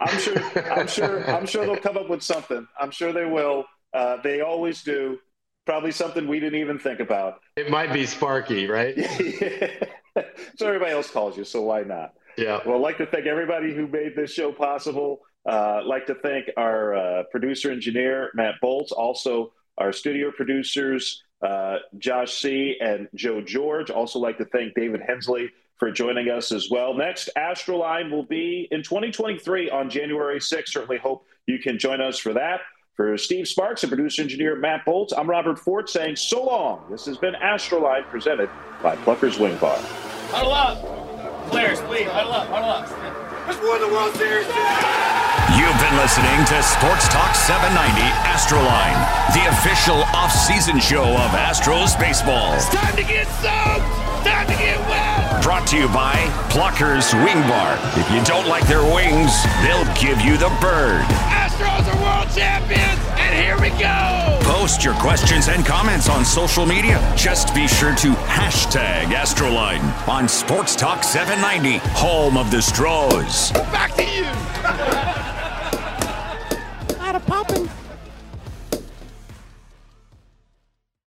[0.00, 0.70] I'm sure.
[0.70, 1.30] I'm sure.
[1.30, 2.66] I'm sure they'll come up with something.
[2.78, 3.64] I'm sure they will.
[3.92, 5.18] Uh, they always do.
[5.66, 7.40] Probably something we didn't even think about.
[7.56, 8.96] It might be Sparky, right?
[10.56, 11.44] so everybody else calls you.
[11.44, 12.14] So why not?
[12.36, 12.60] Yeah.
[12.64, 15.20] Well, I'd like to thank everybody who made this show possible.
[15.48, 21.76] Uh, like to thank our uh, producer engineer, Matt Bolts, also our studio producers, uh,
[21.98, 22.76] Josh C.
[22.80, 23.90] and Joe George.
[23.90, 26.92] Also, like to thank David Hensley for joining us as well.
[26.92, 30.68] Next, Astroline will be in 2023 on January 6th.
[30.68, 32.60] Certainly hope you can join us for that.
[32.94, 36.84] For Steve Sparks and producer engineer Matt Bolts, I'm Robert Ford saying so long.
[36.90, 38.50] This has been Astroline presented
[38.82, 39.78] by Pluckers Wing Bar.
[40.28, 41.50] Huddle up.
[41.50, 43.29] Players, please, huddle up, huddle up.
[43.50, 44.46] Let's win the World Series
[45.58, 48.94] You've been listening to Sports Talk 790 Astroline,
[49.34, 52.54] the official off-season show of Astros baseball.
[52.54, 53.90] It's time to get soaked.
[54.22, 55.42] Time to get wet.
[55.42, 56.14] Brought to you by
[56.54, 57.74] Pluckers Wing Bar.
[57.98, 59.34] If you don't like their wings,
[59.66, 61.02] they'll give you the bird.
[61.34, 64.39] Astros are world champions, and here we go.
[64.60, 67.00] Post your questions and comments on social media.
[67.16, 73.52] Just be sure to hashtag Astroline on Sports Talk 790, home of the Stros.
[73.72, 75.16] Back to you.